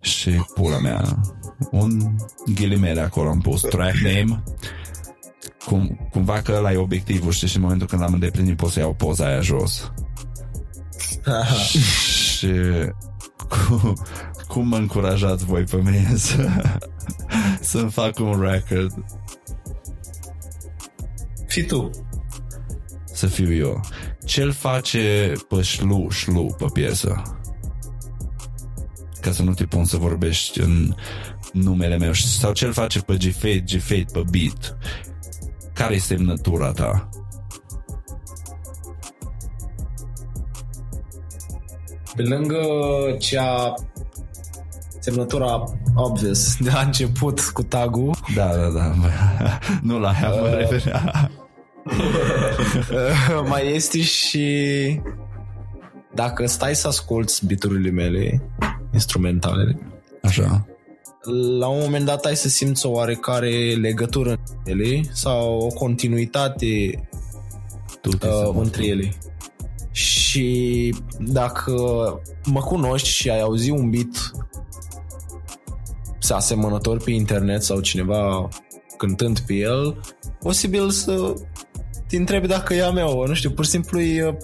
[0.00, 1.20] și pula mea.
[1.70, 2.16] Un
[2.54, 3.60] ghilimele acolo am pus.
[3.60, 4.42] Track name.
[5.64, 7.48] Cum, cumva că ăla e obiectivul știi?
[7.48, 9.92] Și în momentul când l-am îndeplinit pot să iau poza aia jos.
[12.36, 12.52] Și
[13.48, 13.92] cu,
[14.48, 16.48] cum mă încurajați voi pe mine să,
[17.60, 19.04] să-mi fac un record
[21.46, 21.90] Fii tu.
[23.12, 23.80] să fiu eu.
[24.24, 27.22] Ce-l face pe șlu, șlu pe piesă?
[29.20, 30.94] Ca să nu te pun să vorbești în
[31.52, 32.12] numele meu.
[32.12, 34.76] Sau ce-l face pe G-Fade, G-Fade pe beat?
[35.72, 37.08] Care e semnătura ta?
[42.16, 42.60] Pe lângă
[43.18, 43.74] cea
[44.98, 48.16] semnătura obvious de la început cu tagul.
[48.34, 48.94] Da, da, da.
[49.88, 51.30] nu la aia mă referea.
[53.48, 55.00] mai este și
[56.14, 58.42] dacă stai să asculti biturile mele
[58.92, 59.78] instrumentale,
[60.22, 60.66] Așa.
[61.58, 67.08] la un moment dat ai să simți o oarecare legătură între ele sau o continuitate
[68.00, 69.12] Tu te uh, între ele.
[70.32, 71.72] Și dacă
[72.44, 74.30] mă cunoști și ai auzit un beat
[76.18, 78.48] să asemănător pe internet sau cineva
[78.96, 80.00] cântând pe el,
[80.40, 81.34] posibil să
[82.08, 84.36] te întrebi dacă e a mea, nu știu, pur și simplu e,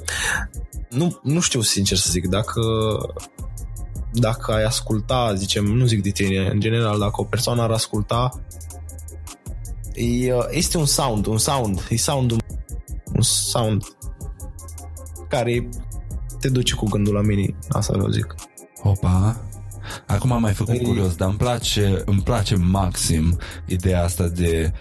[0.90, 2.60] nu, nu știu sincer să zic, dacă
[4.12, 8.42] dacă ai asculta, zicem, nu zic de tine, în general, dacă o persoană ar asculta,
[9.94, 12.30] e, este un sound, un sound, e sound
[13.14, 13.84] un sound
[15.28, 15.68] care
[16.40, 18.34] te duce cu gândul la mine, asta vreau zic.
[18.82, 19.40] Opa.
[20.06, 20.82] Acum am mai făcut Ei.
[20.82, 24.72] curios, dar îmi place, îmi place maxim ideea asta de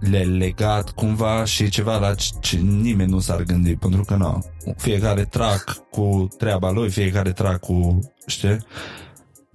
[0.00, 4.44] le legat cumva și ceva la ce- ce nimeni nu s-ar gândi, pentru că nu.
[4.76, 8.48] Fiecare track cu treaba lui, fiecare track cu, știi?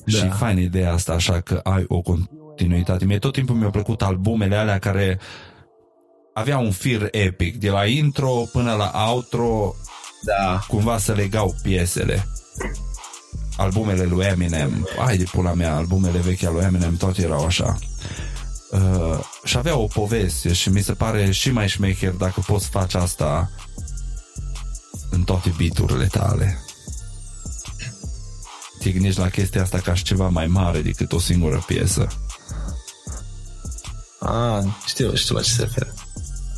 [0.05, 0.17] Da.
[0.17, 3.05] Și e fain ideea asta, așa că ai o continuitate.
[3.05, 5.19] Mie tot timpul mi-au plăcut albumele alea care
[6.39, 9.75] aveau un fir epic, de la intro până la outro,
[10.21, 10.63] Da.
[10.67, 12.27] cumva să legau piesele.
[13.57, 17.77] Albumele lui Eminem, ai de pula mea, albumele vechi ale lui Eminem, toate erau așa.
[18.71, 22.97] Uh, și avea o poveste și mi se pare și mai șmecher dacă poți face
[22.97, 23.51] asta
[25.09, 26.63] în toate biturile tale.
[28.79, 32.07] Te gândești la chestia asta ca și ceva mai mare decât o singură piesă.
[34.19, 35.93] Ah, știu, știu la ce se referă.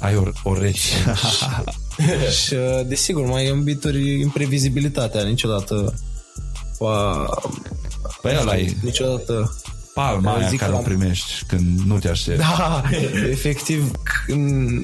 [0.01, 0.79] Ai o, o reci.
[2.43, 5.93] și, uh, desigur, mai în bituri imprevizibilitatea, niciodată
[6.77, 7.25] pa,
[8.21, 9.55] Păi ăla e niciodată
[9.93, 12.39] palma aia Zic care că o am- primești când nu te aștepți.
[12.41, 12.83] Da,
[13.29, 13.91] efectiv,
[14.25, 14.79] când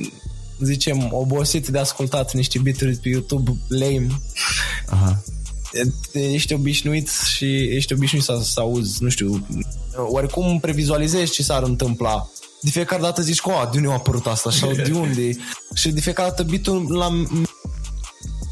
[0.60, 4.08] zicem, obosit de ascultat niște bituri pe YouTube lame,
[4.90, 5.24] Aha.
[6.14, 9.48] ești obișnuit și ești obișnuit să, să auzi, nu știu,
[9.96, 12.30] oricum previzualizezi ce s-ar întâmpla.
[12.68, 15.38] De fiecare dată zici, că, "Oh, de unde a apărut asta sau de unde?
[15.74, 17.08] și de fiecare dată bitul la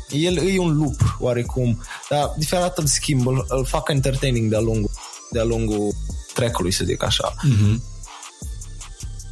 [0.10, 4.50] el e un loop oarecum, dar de fiecare dată îl schimb, îl, îl fac entertaining
[4.50, 4.90] de-a lungul,
[5.32, 5.94] de-a lungul
[6.34, 7.34] track-ului, să zic așa.
[7.44, 7.84] Mhm.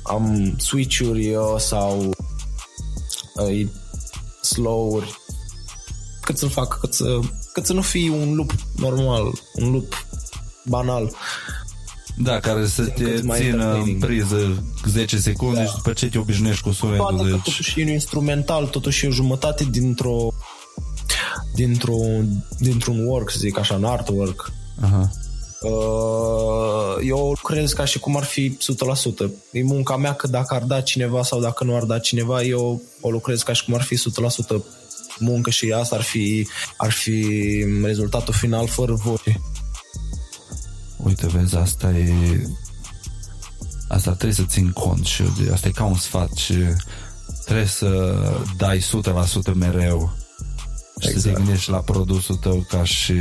[0.04, 2.12] Am switch-uri uh, sau
[3.36, 3.68] uh,
[4.42, 5.18] slow-uri
[6.22, 7.20] cât să-l fac, cât să,
[7.54, 10.06] cât să nu fie un loop normal, un loop
[10.66, 11.16] banal.
[12.18, 14.06] Da, care să te cât mai țină în entertaining.
[14.06, 15.66] priză 10 secunde Da.
[15.66, 17.44] și după ce te obișnuiești cu Toată sunetul, că deci...
[17.44, 20.28] totuși e un instrumental, totuși e o jumătate dintr-o
[21.56, 24.52] dintr-un, dintr-un work, să zic așa, un artwork.
[24.82, 25.10] Aha.
[25.62, 28.58] Uh, eu lucrez ca și cum ar fi
[29.26, 29.30] 100%.
[29.52, 32.82] E munca mea că dacă ar da cineva sau dacă nu ar da cineva, eu
[33.02, 34.02] o lucrez ca și cum ar fi 100%
[35.20, 36.48] muncă și asta ar fi,
[36.78, 37.26] ar fi
[37.84, 39.42] rezultatul final fără voce
[41.04, 42.48] uite, vezi, asta e
[43.88, 46.56] asta trebuie să țin cont și asta e ca un sfat și
[47.46, 48.16] trebuie să
[48.58, 50.14] dai 100% mereu
[51.00, 51.16] și exact.
[51.16, 51.38] să te exact.
[51.38, 53.14] gândești la produsul tău ca și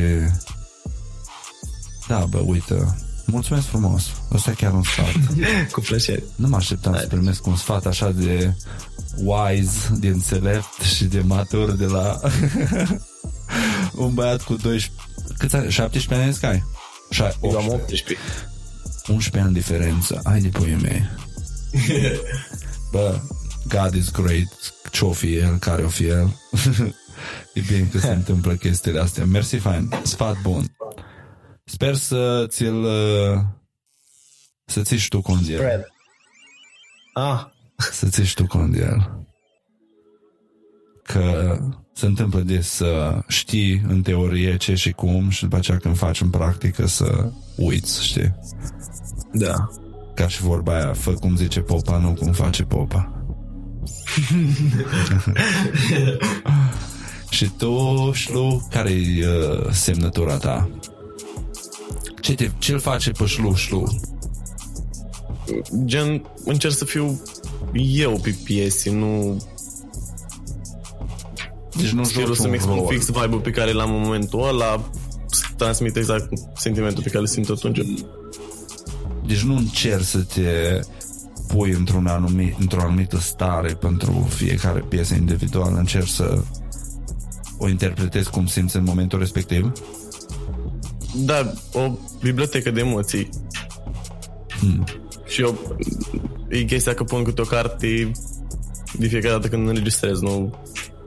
[2.09, 5.13] da, bă, uite mulțumesc frumos, ăsta e chiar un sfat
[5.73, 7.03] cu plăcere nu mă așteptam Hai.
[7.03, 8.55] să primesc un sfat așa de
[9.17, 12.21] wise, de înțelept și de matur de la
[14.05, 14.91] un băiat cu 12
[15.39, 15.71] câți ani?
[15.71, 16.65] 17 ani în Sky?
[17.13, 18.19] 6, eu am 18.
[19.09, 20.21] 11 ani diferență.
[20.25, 21.09] Ai de puii mei.
[22.93, 23.21] Bă,
[23.69, 24.75] God is great.
[24.91, 26.37] Ce-o fi el, care-o fi el.
[27.55, 29.25] e bine că se întâmplă chestiile astea.
[29.25, 29.95] Mersi, fain.
[30.03, 30.77] Sfat bun.
[31.65, 32.83] Sper să ți-l...
[32.85, 33.41] Uh,
[34.65, 35.87] să ții și tu cont el.
[37.15, 37.45] Ah.
[37.77, 39.22] Să ții și tu cont el.
[41.13, 41.59] Că
[41.93, 46.21] se întâmplă des să știi în teorie ce și cum și după aceea când faci
[46.21, 48.35] în practică să uiți, știi?
[49.33, 49.69] da.
[50.15, 53.25] Ca și vorba aia, fă cum zice popa, nu cum face popa.
[57.31, 60.71] și tu, șlu, care-i uh, semnătura ta?
[62.21, 64.01] Ce te, ce-l face pe șlu, șlu?
[65.85, 67.23] Gen, încerc să fiu
[67.73, 69.43] eu pe piese, nu
[71.77, 72.87] Deci nu stilul joci să-mi un expun rol.
[72.87, 74.91] fix vibe-ul pe care l-am în momentul ăla,
[75.27, 77.81] să transmit exact sentimentul pe care îl simt atunci.
[79.27, 80.81] Deci nu încerci să te
[81.49, 86.43] pui într-un anumit, într-o anumită stare pentru fiecare piesă individuală, încerci să
[87.59, 89.73] o interpretezi cum simți în momentul respectiv?
[91.15, 91.91] Da, o
[92.23, 93.29] bibliotecă de emoții.
[94.59, 94.85] Hmm.
[95.27, 95.77] Și eu,
[96.49, 98.11] e chestia că pun câte o carte
[98.99, 100.55] de fiecare dată când înregistrez, nu,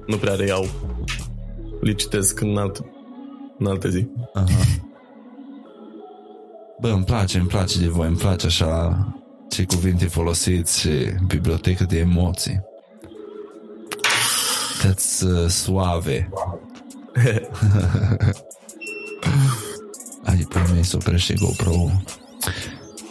[0.08, 0.68] nu prea reiau.
[1.82, 2.84] Le citesc în, alt,
[3.58, 4.08] în alte zi.
[4.34, 4.46] Aha.
[6.82, 8.98] Bă, îmi place, îmi place de voi, îmi place așa
[9.50, 10.90] ce cuvinte folosiți și
[11.28, 12.62] bibliotecă de emoții.
[14.82, 16.30] Tăți uh, suave.
[20.24, 21.90] Ai, pe mine se oprește GoPro.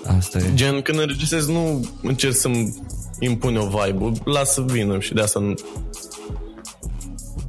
[0.06, 0.54] Asta e.
[0.54, 2.74] Gen, când înregistrez, nu încerc să-mi
[3.18, 5.54] impune o vibe las să vină și de asta nu...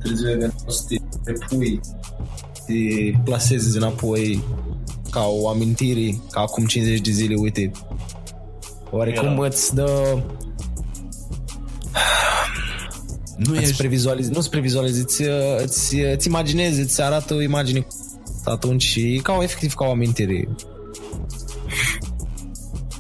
[0.06, 1.80] Trebuie să te repui,
[2.66, 2.74] te
[3.24, 4.43] plasezi înapoi
[5.12, 7.72] ca o amintire, ca acum 50 de zile, uite,
[8.91, 9.45] oarecum Era.
[9.45, 10.18] îți dă
[13.38, 13.78] Nu îți ești...
[13.78, 15.22] previzualizezi, nu îți previzualizezi, îți,
[15.64, 17.88] îți, îți imaginezi, îți arată o imagine
[18.43, 20.47] atunci și ca o, efectiv ca o amintire.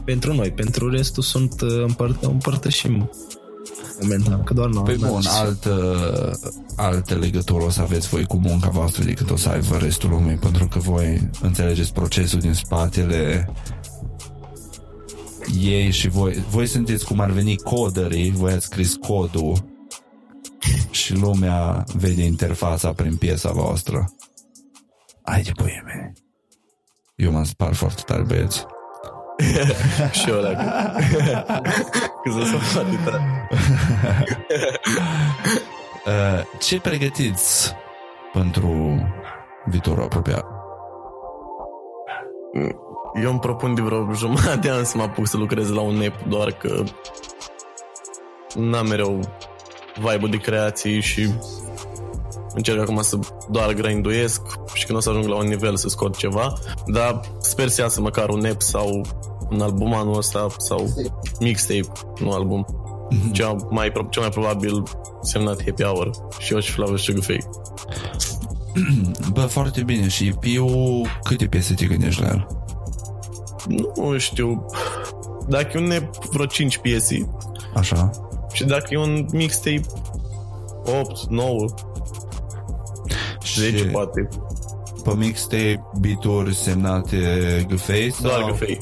[0.05, 3.09] pentru noi, pentru restul sunt uh, împăr- împărtășim
[4.01, 4.83] momentan, că doar noi.
[4.83, 6.39] Păi bun, altă,
[6.75, 10.35] alte legături o să aveți voi cu munca voastră decât o să aibă restul lumii,
[10.35, 13.49] pentru că voi înțelegeți procesul din spatele
[15.59, 19.73] ei și voi, voi sunteți cum ar veni coderii, voi ați scris codul
[20.91, 24.13] și lumea vede interfața prin piesa voastră.
[25.21, 26.13] Ai de puie mea.
[27.15, 28.65] Eu mă spar foarte tare, băieți.
[30.19, 30.93] și eu dacă...
[32.25, 33.47] Că să se foarte tare.
[36.05, 37.75] Uh, ce pregătiți
[38.33, 38.99] pentru
[39.65, 40.45] viitorul apropiat?
[43.21, 46.01] Eu îmi propun de vreo jumătate de an să mă apuc să lucrez la un
[46.05, 46.83] app, doar că
[48.55, 49.19] n-am mereu
[49.95, 51.33] vibe de creații și
[52.53, 53.19] încerc acum să
[53.49, 54.41] doar grinduiesc
[54.73, 56.53] și când o să ajung la un nivel să scot ceva,
[56.85, 59.01] dar sper să iasă măcar un app sau
[59.51, 60.93] un album anul ăsta sau
[61.39, 61.87] mixtape,
[62.19, 62.65] nu album.
[63.31, 64.83] Cea mai, pro- cel mai probabil
[65.21, 67.49] semnat Happy Hour și eu și Flavio Sugar Fake.
[69.33, 70.07] Bă, foarte bine.
[70.07, 72.47] Și EP-ul, câte piese te gândești la el?
[73.95, 74.65] Nu știu,
[75.47, 77.29] dacă e un app, vreo 5 piese
[77.75, 78.09] Așa.
[78.53, 79.81] și dacă e un mixtape
[81.01, 81.65] 8, 9,
[83.55, 84.27] 10 Și poate,
[85.03, 87.17] pe mixtape, beat-uri semnate
[87.69, 88.11] Găfei?
[88.11, 88.29] Sau...
[88.29, 88.81] doar găfei,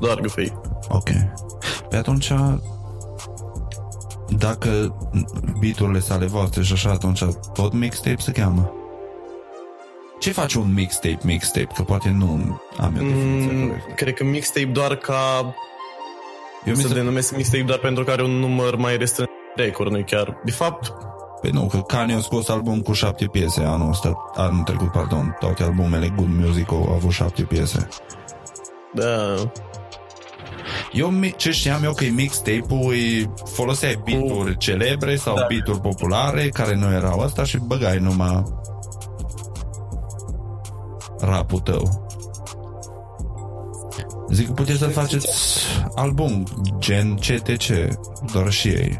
[0.00, 0.52] doar găfei.
[0.88, 1.08] Ok.
[1.88, 2.32] Pe atunci,
[4.28, 4.96] dacă
[5.60, 8.72] beat-urile sale voastre și așa, atunci tot mixtape se cheamă?
[10.18, 11.68] Ce face un mixtape, mixtape?
[11.74, 13.92] Că poate nu am eu definiția Mm, corectă.
[13.96, 15.54] cred că mixtape doar ca
[16.64, 16.94] Eu mi să se...
[16.94, 20.40] denumesc mixtape doar pentru că are un număr mai restrâns de record, nu chiar.
[20.44, 20.92] De fapt,
[21.40, 25.36] Păi nu, că Kanye a scos album cu șapte piese anul ăsta, anul trecut, pardon.
[25.40, 27.88] Toate albumele Good Music au avut șapte piese.
[28.94, 29.34] Da,
[30.92, 35.46] Eu mi- ce știam eu că e mixtape-ul e foloseai beat-uri celebre sau Da.
[35.48, 38.42] beat-uri populare care nu erau asta și băgai numai
[41.20, 42.06] rapul tău.
[44.30, 45.58] Zic că puteți să faceți
[45.94, 46.44] album
[46.78, 47.96] gen CTC,
[48.32, 48.98] doar și ei.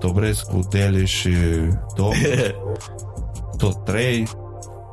[0.00, 1.34] Dobrescu, Deli și
[1.96, 2.12] Dom,
[3.58, 4.28] tot trei,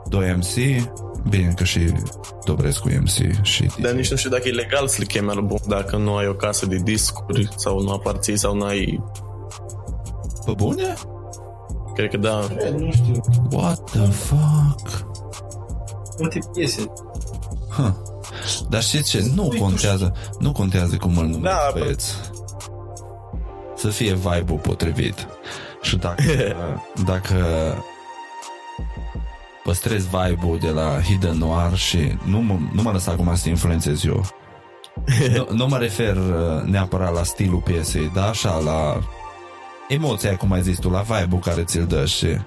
[0.09, 0.81] doi MC,
[1.29, 1.93] bine că și
[2.45, 5.59] Dobrescu e MC și dar nici nu știu dacă e legal să le chemi album,
[5.67, 9.03] dacă nu ai o casă de discuri sau nu aparții sau nu ai...
[10.45, 10.93] Pe bune?
[11.93, 12.47] Cred că da.
[12.77, 13.21] Nu știu,
[13.51, 15.05] What the fuck?
[16.19, 16.91] multe piese.
[17.75, 17.91] Huh.
[18.69, 19.31] Dar știți ce?
[19.35, 22.13] Nu contează, nu contează cum îl numiți Da, da, băieți.
[23.75, 25.27] Să fie vibe-ul potrivit.
[25.81, 26.23] Și dacă,
[27.11, 27.35] dacă
[29.67, 33.49] păstrez vibe-ul de la Hidden Noir și nu mă, nu mă lăsa acum să te
[33.49, 34.25] influențez eu.
[35.35, 38.99] Nu, nu mă refer uh, neapărat la stilul piesei, dar așa la
[39.87, 42.37] emoția, cum ai zis tu, la vibe-ul care ți-l dă și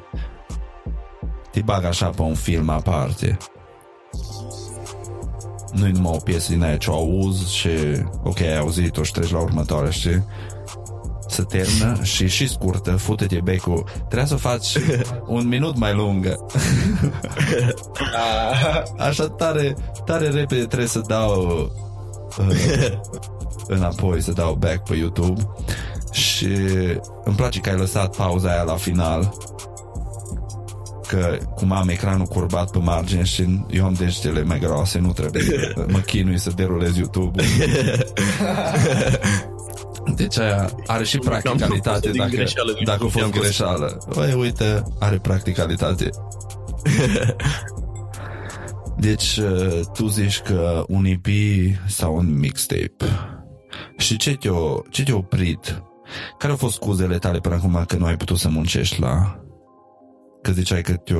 [1.50, 3.38] te bag așa pe un film aparte
[5.72, 7.68] nu e numai o piesă din aia ce o auzi și
[8.22, 10.24] ok, ai auzit-o și treci la următoare, știi?
[11.30, 13.84] Să termină și și scurtă, fute-te becul.
[14.08, 14.76] Trebuie să faci
[15.26, 16.46] un minut mai lungă.
[19.08, 21.70] Așa tare, tare repede trebuie să dau
[22.38, 22.92] uh,
[23.66, 25.42] înapoi, să dau back pe YouTube
[26.12, 26.48] și
[27.24, 29.34] îmi place că ai lăsat pauza aia la final
[31.10, 35.42] că cum am ecranul curbat pe margine și eu am degetele mai groase, nu trebuie
[35.42, 37.42] să mă chinui să derulez YouTube.
[40.14, 43.42] Deci aia are și practicalitate din dacă, greșeală, din dacă a fost am fost.
[43.42, 43.98] greșeală.
[44.14, 46.08] Băi, uite, are practicalitate.
[48.98, 51.26] Deci, uh, tu zici că un EP
[51.86, 53.04] sau un mixtape.
[53.96, 54.52] Și ce te-a,
[54.90, 55.82] ce te-a oprit?
[56.38, 59.40] Care au fost scuzele tale până acum că nu ai putut să muncești la...
[60.42, 61.14] Că ziceai că te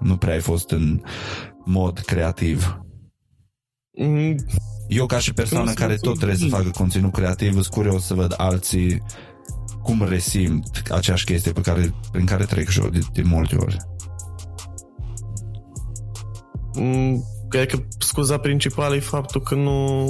[0.00, 1.00] nu prea ai fost în
[1.64, 2.80] mod creativ.
[3.92, 4.36] Mm,
[4.90, 7.66] Eu ca și persoană Nu care sunt tot trebuie să un- facă conținut creativ, sunt
[7.66, 9.02] curios să văd alții
[9.82, 13.76] cum resimt aceeași chestie pe care, prin care trec și eu de, de multe ori.
[16.74, 20.04] mm, Cred că scuza principală e faptul că nu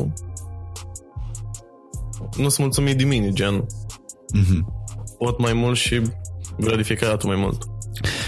[2.37, 3.67] nu sunt mulțumit de mine, gen
[4.35, 4.73] Mhm.
[5.19, 6.01] pot mai mult și
[6.57, 7.63] vreau de fiecare dată mai mult.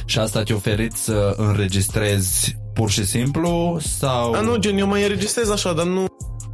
[0.05, 4.33] Și asta te-a oferit să înregistrezi pur și simplu sau...
[4.33, 6.07] A, nu, gen, eu mai înregistrez așa, dar nu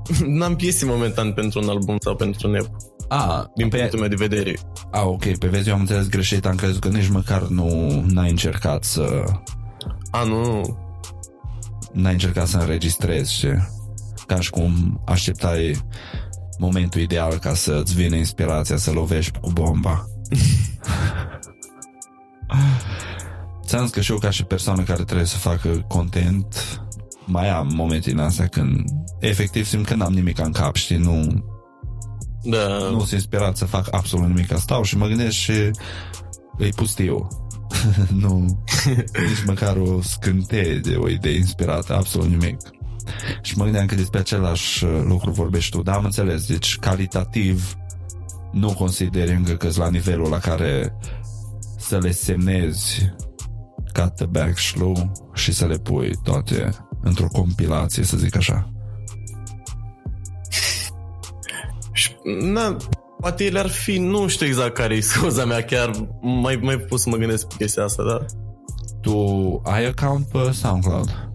[0.38, 2.66] n-am piese momentan pentru un album sau pentru un EP,
[3.08, 4.58] A, din pe, punctul meu de vedere.
[4.90, 8.30] a, ok, pe vezi, eu am înțeles greșit, am crezut că nici măcar nu n-ai
[8.30, 9.24] încercat să
[10.10, 10.78] A, nu, nu.
[11.92, 13.68] n-ai încercat să înregistrezi, știi?
[14.26, 15.80] Ca și cum așteptai
[16.58, 20.04] momentul ideal ca să-ți vină inspirația să lovești cu bomba.
[23.66, 26.80] Ți-am zis că și eu ca și persoană care trebuie să facă content
[27.28, 28.84] mai am momente din astea când
[29.20, 31.44] efectiv simt că n-am nimic în cap, știi, nu,
[32.42, 35.70] Da, nu sunt inspirat să fac absolut nimic, stau și mă gândesc și
[36.58, 37.28] îi pustiu.
[38.22, 38.64] nu,
[39.28, 42.56] nici măcar o scânteie de o idee inspirată, absolut nimic.
[43.42, 47.74] Și mă gândeam că despre același uh, lucru vorbești tu, dar am înțeles, deci calitativ
[48.52, 50.96] nu consideri încă că la nivelul la care
[51.78, 53.12] să le semnezi
[53.94, 58.72] cut the back slow și să le pui toate într-o compilație, să zic așa.
[61.92, 62.76] Și, na,
[63.20, 65.90] poate ele ar fi, nu știu exact care e scuza mea, chiar
[66.20, 68.24] mai, mai pus să mă gândesc pe chestia asta, da?
[69.00, 71.30] Tu ai account pe SoundCloud?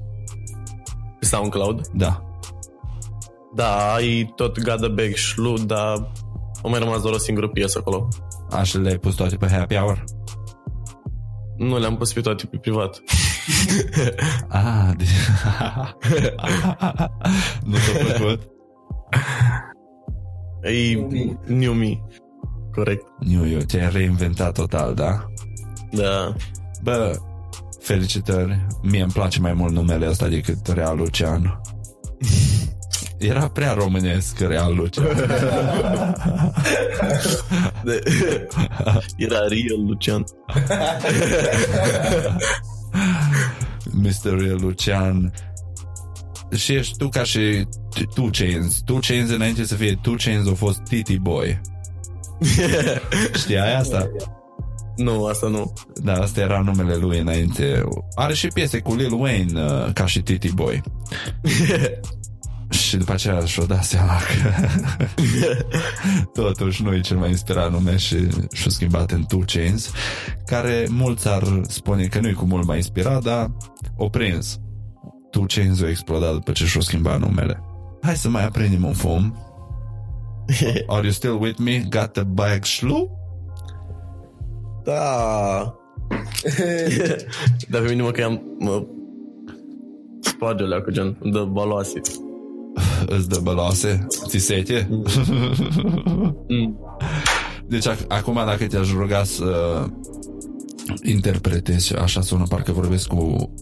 [1.20, 1.88] Pe SoundCloud.
[1.88, 2.24] Da.
[3.56, 6.12] Da, ai tot Gada Bag Shlu, dar
[6.62, 8.08] au mai rămas doar o singură piesă acolo.
[8.52, 10.04] Așa le-ai pus toate pe happy hour?
[11.58, 13.02] Nu le-am pus pe toate pe privat.
[14.48, 15.06] Ah, de...
[17.70, 18.42] nu s-a făcut?
[20.62, 20.96] E
[21.46, 22.00] New Me.
[22.72, 23.06] Corect.
[23.20, 25.26] Nu, eu te-ai reinventat total, da?
[25.92, 26.36] Da.
[26.84, 27.20] Bă,
[27.80, 28.66] felicitări.
[28.82, 31.62] Mie îmi place mai mult numele ăsta decât Real Lucian.
[33.18, 35.06] Era prea românesc Real Lucian.
[37.84, 38.04] De...
[39.18, 40.24] Era Real Lucian.
[44.04, 44.40] Mr.
[44.40, 45.34] Real Lucian.
[46.56, 47.68] Și ești tu ca și
[48.14, 48.82] Two Chains.
[48.86, 51.62] Two Chains înainte să fie Two Chains a fost Titi Boy.
[53.42, 54.10] Știai asta?
[54.96, 55.74] nu, asta nu.
[56.04, 57.84] Da, asta era numele lui înainte.
[58.16, 60.82] Are și piese cu Lil Wayne uh, ca și Titi Boy.
[62.74, 64.68] și după aceea și-o dat seama că
[66.42, 69.92] totuși nu e cel mai inspirat nume și și-o schimbat în Two Chains,
[70.46, 73.52] care mulți ar spune că nu e cu mult mai inspirat, dar
[73.98, 74.60] o prins.
[75.32, 77.64] Two Chains a explodat după ce și-o schimbat numele.
[78.02, 79.38] Hai să mai aprindem un fum.
[80.88, 81.84] Are you still with me?
[81.90, 83.10] Got the bag shlu?
[84.84, 85.76] Da.
[87.70, 88.42] Dar pe mine mă că am...
[88.60, 88.86] Mă
[90.20, 92.02] sparge alea cu gen, de baloase.
[93.06, 94.08] Îți dă băloase?
[94.28, 94.88] Ți sete?
[96.48, 96.78] Mm.
[97.68, 99.84] Deci ac- acum dacă te-aș ruga să
[101.04, 103.54] interpretezi, așa sună, parcă vorbesc cu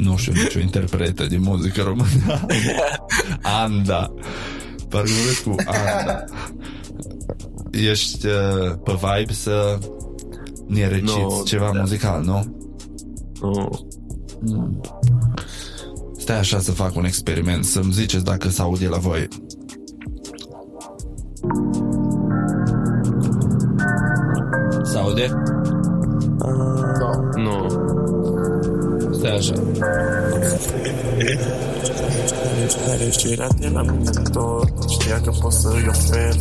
[0.00, 2.46] nu știu, nicio interpretă de muzică română.
[3.62, 4.14] Anda.
[4.88, 6.24] Parcă vorbesc cu Anda.
[7.70, 9.78] Ești uh, pe vibe să
[10.66, 11.80] ne reciți Nu, ceva da.
[11.80, 12.56] muzical, nu?
[14.40, 14.80] Nu.
[16.26, 19.28] Stai așa să fac un experiment, să-mi ziceți dacă se aude la voi.
[24.82, 25.32] Se aude?
[27.34, 27.66] Nu.
[29.12, 29.54] Stai așa.
[32.86, 33.82] Fericirea de la
[34.32, 36.34] tot Știa că pot să-i ofer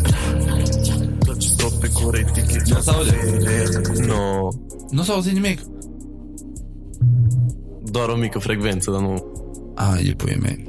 [1.26, 2.18] Tot ce stop pe gură
[2.66, 3.16] Nu se aude?
[4.06, 4.50] Nu.
[4.90, 5.60] Nu s-a auzit nimic.
[7.84, 9.35] Doar o mică frecvență, dar nu...
[9.76, 10.66] A, e puii mei.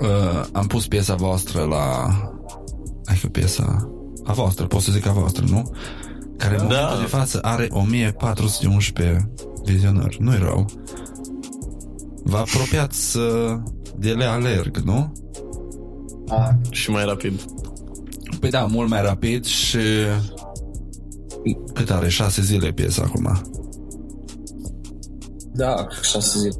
[0.00, 2.06] Uh, am pus piesa voastră la...
[3.06, 3.88] Hai că piesa...
[4.24, 5.70] A voastră, pot să zic a voastră, nu?
[6.36, 6.74] Care în Da.
[6.74, 9.30] momentul de față are 1411
[9.64, 10.16] vizionări.
[10.20, 10.66] Nu-i rău.
[12.22, 13.56] Vă apropiați să
[13.98, 15.12] de le alerg, nu?
[16.70, 17.40] Și mai rapid.
[18.40, 19.78] Păi da, mult mai rapid și...
[21.74, 22.08] Cât are?
[22.08, 23.40] Șase zile piesa acum.
[25.52, 26.54] Da, șase zile.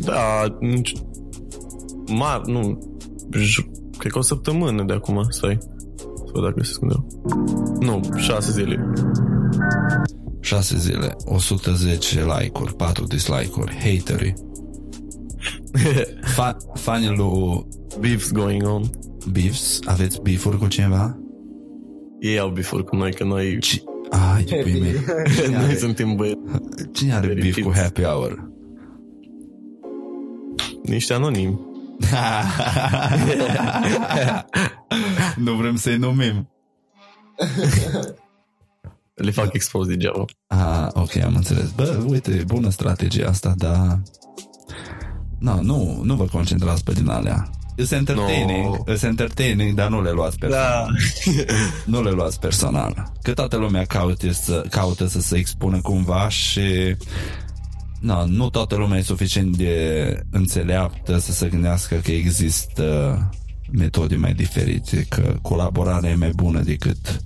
[0.00, 0.92] Da, nici...
[2.12, 2.78] Mar, nu,
[3.36, 5.58] j- cred că o săptămână de acum, stai.
[5.96, 7.04] Să văd dacă găsesc undeva.
[7.80, 8.92] Nu, șase zile.
[10.40, 14.34] 6 zile, 110 like-uri, 4 dislike-uri, haterii.
[16.36, 17.66] Fa- fanii lui
[18.00, 18.82] Beefs going on.
[19.32, 21.18] Beefs, aveți beef-uri cu cineva?
[22.20, 24.94] Ei au bifuri cu noi, că noi, Ci- Ai, iubim mei.
[25.66, 26.38] noi suntem băieți.
[26.92, 27.80] Cine are beef cu Fericiți.
[27.82, 28.49] happy hour?
[30.90, 31.58] Niște anonimi.
[35.44, 36.48] nu vrem să-i numim.
[39.14, 40.24] Le fac expose degeaba.
[40.46, 41.70] Ah, ok, am înțeles.
[41.70, 44.00] Bă, uite, bună strategie asta, dar...
[45.38, 47.50] No, nu, nu vă concentrați pe din alea.
[47.82, 48.94] It's entertaining, No.
[48.94, 50.66] it's entertaining, dar nu le luați personal.
[50.66, 50.86] Da.
[51.84, 53.12] Nu le luați personal.
[53.22, 56.96] Că toată lumea caută să, caută să se expună cumva și
[58.00, 63.28] no, nu toată lumea e suficient de înțeleaptă să se gândească că există
[63.72, 67.22] metode mai diferite, că colaborarea e mai bună decât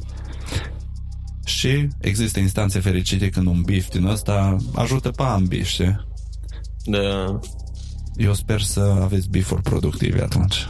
[1.44, 6.06] și există instanțe fericite când un bif din ăsta ajută pe ambii, știi?
[6.84, 7.40] Da.
[8.16, 10.56] Eu sper să aveți bifuri productive atunci.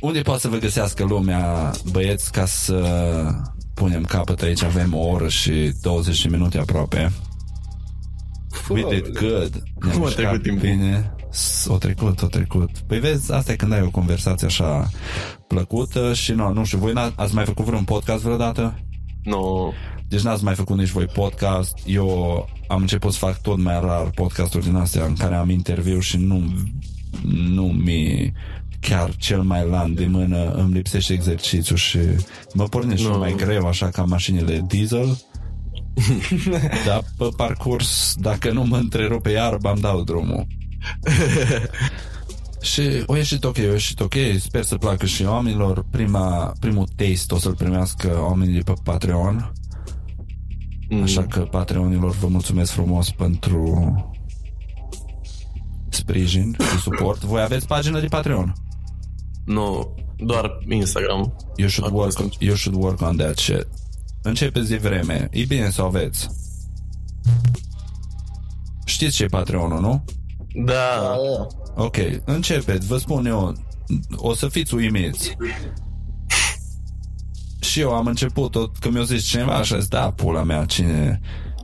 [0.00, 2.84] Unde poate să vă găsească lumea, băieți, ca să
[3.74, 4.62] punem capăt aici?
[4.62, 7.12] Avem o oră și 20 de minute aproape.
[8.74, 9.62] We did good.
[9.84, 10.68] Ne-am Cum a mișcat trecut timpul?
[10.68, 11.14] Bine.
[11.30, 12.70] S- O trecut, o trecut.
[12.86, 14.90] Păi vezi, asta e când ai o conversație așa
[15.46, 18.78] plăcută și nu, nu știu, voi n- ați mai făcut vreun podcast vreodată?
[19.22, 19.72] No.
[20.08, 21.78] Deci n-ați mai făcut nici voi podcast.
[21.86, 22.08] Eu
[22.68, 26.16] am început să fac tot mai rar podcasturi din astea în care am interviu și
[26.16, 26.42] nu,
[27.48, 28.32] nu mi
[28.80, 31.98] chiar cel mai la îndemână îmi lipsește exercițiu și
[32.54, 33.12] mă pornește Nu.
[33.12, 33.18] no.
[33.18, 35.18] mai greu așa ca mașinile diesel
[36.86, 40.46] dar pe parcurs dacă nu mă întrerupe iarba îmi dau drumul
[42.60, 45.84] și o ieșit ok, o ieșit ok, sper să placă și oamenilor.
[45.90, 49.52] Prima, primul taste o să-l primească oamenii de pe Patreon.
[50.88, 51.02] Mm.
[51.02, 53.94] Așa că Patreonilor vă mulțumesc frumos pentru
[55.88, 57.22] sprijin și suport.
[57.22, 58.52] Voi aveți pagină de Patreon?
[59.44, 59.80] No,
[60.16, 61.36] doar Instagram.
[61.56, 62.34] You should, Acum work, sunt.
[62.38, 63.66] you should work on that shit.
[64.22, 65.28] Începeți de vreme.
[65.30, 66.28] E bine să o aveți.
[68.84, 70.04] Știți ce e Patreonul, nu?
[70.64, 71.16] Da.
[71.76, 73.54] Ok, începeți, vă spun eu,
[74.16, 75.36] o să fiți uimiți.
[77.60, 81.20] Și eu am început tot, că mi-a zis cineva așa, zis, da, pula mea, cine...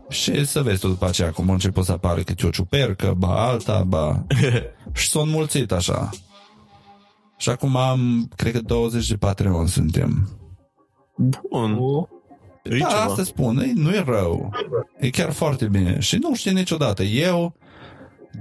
[0.08, 3.48] Și să vezi tu după aceea cum a început să apară câte o ciupercă, ba
[3.48, 4.26] alta, ba...
[4.92, 6.10] și s-a înmulțit așa.
[7.36, 10.28] Și acum am, cred că 20 de Patreon suntem.
[11.50, 11.78] Bun.
[12.70, 13.02] E da, ceva.
[13.02, 14.50] asta spun, e, nu e rău.
[14.98, 16.00] E chiar foarte bine.
[16.00, 17.02] Și nu știi niciodată.
[17.02, 17.54] Eu,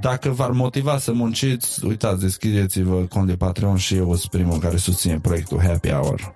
[0.01, 4.77] dacă v-ar motiva să munciți, uitați, deschideți-vă cont de Patreon și eu sunt primul care
[4.77, 6.35] susține proiectul Happy Hour.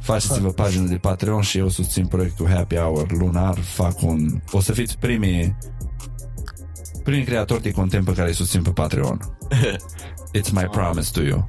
[0.00, 3.58] Faceți-vă pagină de Patreon și eu susțin proiectul Happy Hour lunar.
[3.58, 4.40] Fac un...
[4.50, 5.56] O să fiți primii
[7.02, 9.20] primii creatori de content pe care îi susțin pe Patreon.
[10.38, 11.46] It's my promise to you.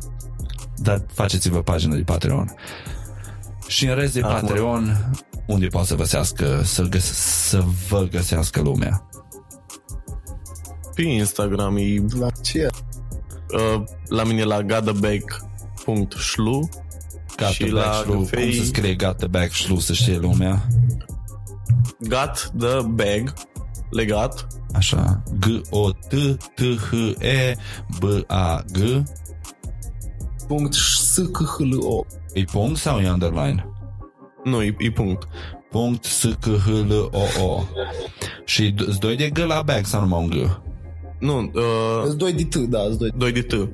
[0.77, 2.53] Dar faceți-vă pagină de Patreon.
[3.74, 4.48] Și în rest de Acum.
[4.48, 5.10] Patreon,
[5.48, 7.14] unde poate să, găsească, să, găs-
[7.50, 9.08] să vă găsească lumea?
[10.95, 12.68] Pe Instagram e La ce?
[13.54, 16.70] uh, la mine la gadabag.shlu
[17.38, 20.68] Gata, Și la backshlu, cum Găfei- se scrie gata backshlu, să știe lumea.
[22.00, 23.34] gat the bag
[23.90, 27.56] legat Așa, G-O-T-T-H-E
[28.00, 29.04] B-A-G
[30.48, 33.68] Punct s c h l o E punct sau e underline?
[34.43, 35.27] nu, e, e punct
[35.69, 37.64] Punct s c h l o o
[38.45, 40.61] Și îți doi de G la back sau numai un G?
[41.19, 43.69] nu, uh, Îți doi de T, da, îți doi 2 de T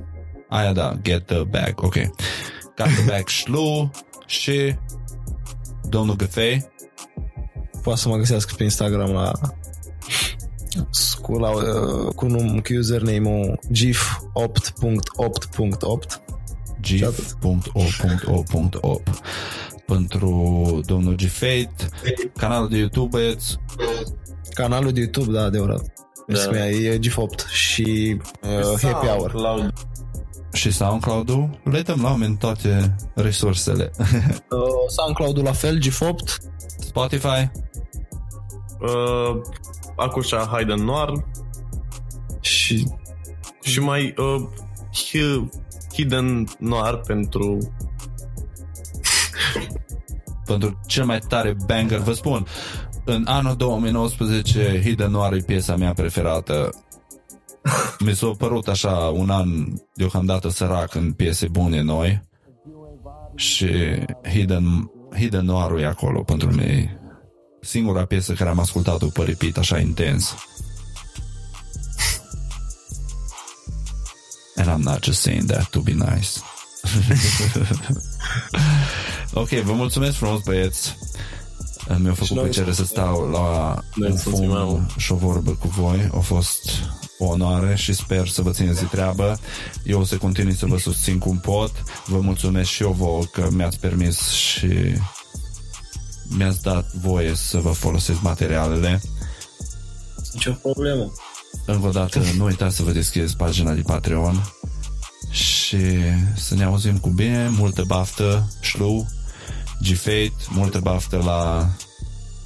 [0.48, 1.94] Aia da, get the bag, ok.
[2.76, 3.90] Got the bag șlu
[4.26, 4.74] și
[5.88, 6.68] domnul Găfei
[7.82, 9.32] Poate să mă găsească pe Instagram la
[11.22, 16.29] cu, la, uh, cu, num, cu username-ul gif8.8.8
[16.80, 17.80] gif.o.o.8
[19.86, 21.88] pentru domnul Gfate
[22.36, 23.58] canalul de YouTube băieți.
[24.54, 25.82] Canalul de YouTube, da, adevărat.
[26.26, 26.46] Da.
[26.52, 26.68] da.
[26.68, 29.30] e gif8 și uh, Happy Hour.
[29.30, 29.72] Cloud.
[30.52, 31.60] și SoundCloud-ul?
[31.64, 33.90] Le dăm la oameni toate resursele.
[34.50, 34.58] Uh,
[34.88, 37.50] SoundCloud-ul la fel, gif8 Spotify?
[38.80, 39.40] Uh,
[39.96, 41.08] Acușa Hayden Noir.
[42.40, 42.86] Și
[43.62, 44.48] și mai uh,
[44.94, 45.48] Hi-
[45.92, 47.58] Hidden Noir pentru
[50.44, 52.46] pentru cel mai tare banger vă spun
[53.04, 56.70] În anul 2019, Hidden Noir e piesa mea preferată.
[58.04, 59.48] Mi s-a părut așa un an
[59.94, 62.22] deocamdată sărac în piese bune noi
[63.34, 63.68] și
[64.28, 67.00] Hidden, Hidden Noir e acolo pentru mine.
[67.60, 70.34] Singura piesă care am ascultat-o pe repeat așa intens.
[74.60, 76.28] And I'm not just saying that to be nice.
[79.32, 80.96] ok, vă mulțumesc frumos, băieți.
[81.98, 84.80] Mi-a făcut noi- plăcere să stau la Noi un îți mulțumim, fum mă.
[84.96, 86.10] și o vorbă cu voi.
[86.14, 86.70] A fost
[87.18, 89.38] o onoare și sper să vă țineți de treabă.
[89.84, 91.72] Eu o să continui să vă susțin cum pot.
[92.06, 94.94] Vă mulțumesc și eu vouă că mi-ați permis și
[96.36, 99.00] mi-ați dat voie să vă folosesc materialele.
[100.32, 101.12] Nicio problemă.
[101.72, 104.52] Încă o dată, nu uitați să vă deschideți pagina de Patreon
[105.30, 105.78] și
[106.36, 109.06] să ne auzim cu bine, multă baftă, șlu,
[109.82, 111.70] G-Fate, multă baftă la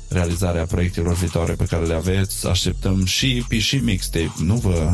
[0.08, 2.46] realizarea proiectelor viitoare pe care le aveți.
[2.46, 4.32] Așteptăm și EP și mixtape.
[4.38, 4.92] Nu vă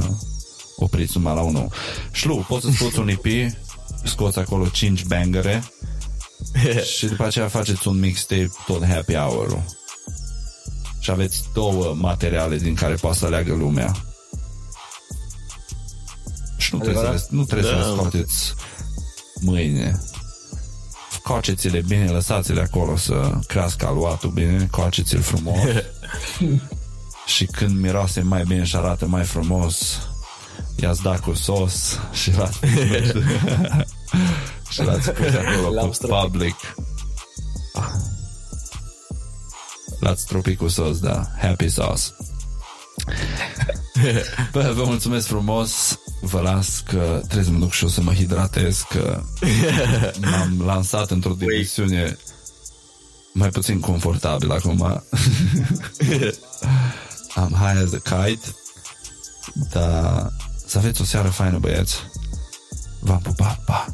[0.77, 1.73] opriți numai la unul.
[2.13, 3.53] Șlu, poți să scoți un EP,
[4.05, 5.63] scoți acolo 5 bangere
[6.97, 9.65] și după aceea faceți un mixtape tot happy hour-ul.
[10.99, 14.10] Și aveți două materiale din care poate să aleagă lumea.
[16.61, 17.81] Și nu trebuie, să le, nu trebuie Da.
[17.83, 18.55] să le scoateți
[19.41, 20.01] mâine.
[21.23, 25.59] Coaceți-le bine, lăsați-le acolo să crească aluatul bine, coaceți-l frumos.
[27.35, 29.99] și când miroase mai bine și arată mai frumos,
[30.77, 32.59] i-ați dat cu sos și l-ați
[34.71, 36.31] și l-ați pus acolo L-am pe stropit.
[36.31, 36.55] public.
[40.01, 41.27] L-ați stropit cu sos, da.
[41.41, 42.03] Happy sauce.
[44.53, 45.99] Bă, vă mulțumesc frumos.
[46.21, 49.23] Vă las că trebuie să mă duc și eu să mă hidratez Că
[50.31, 52.17] m-am lansat într-o dimensiune
[53.33, 54.83] Mai puțin confortabil acum.
[57.35, 58.55] Am high as a kite
[59.73, 60.33] Dar
[60.71, 61.97] să aveți o seară faină băieți.
[62.99, 63.87] V-am pupat, pa!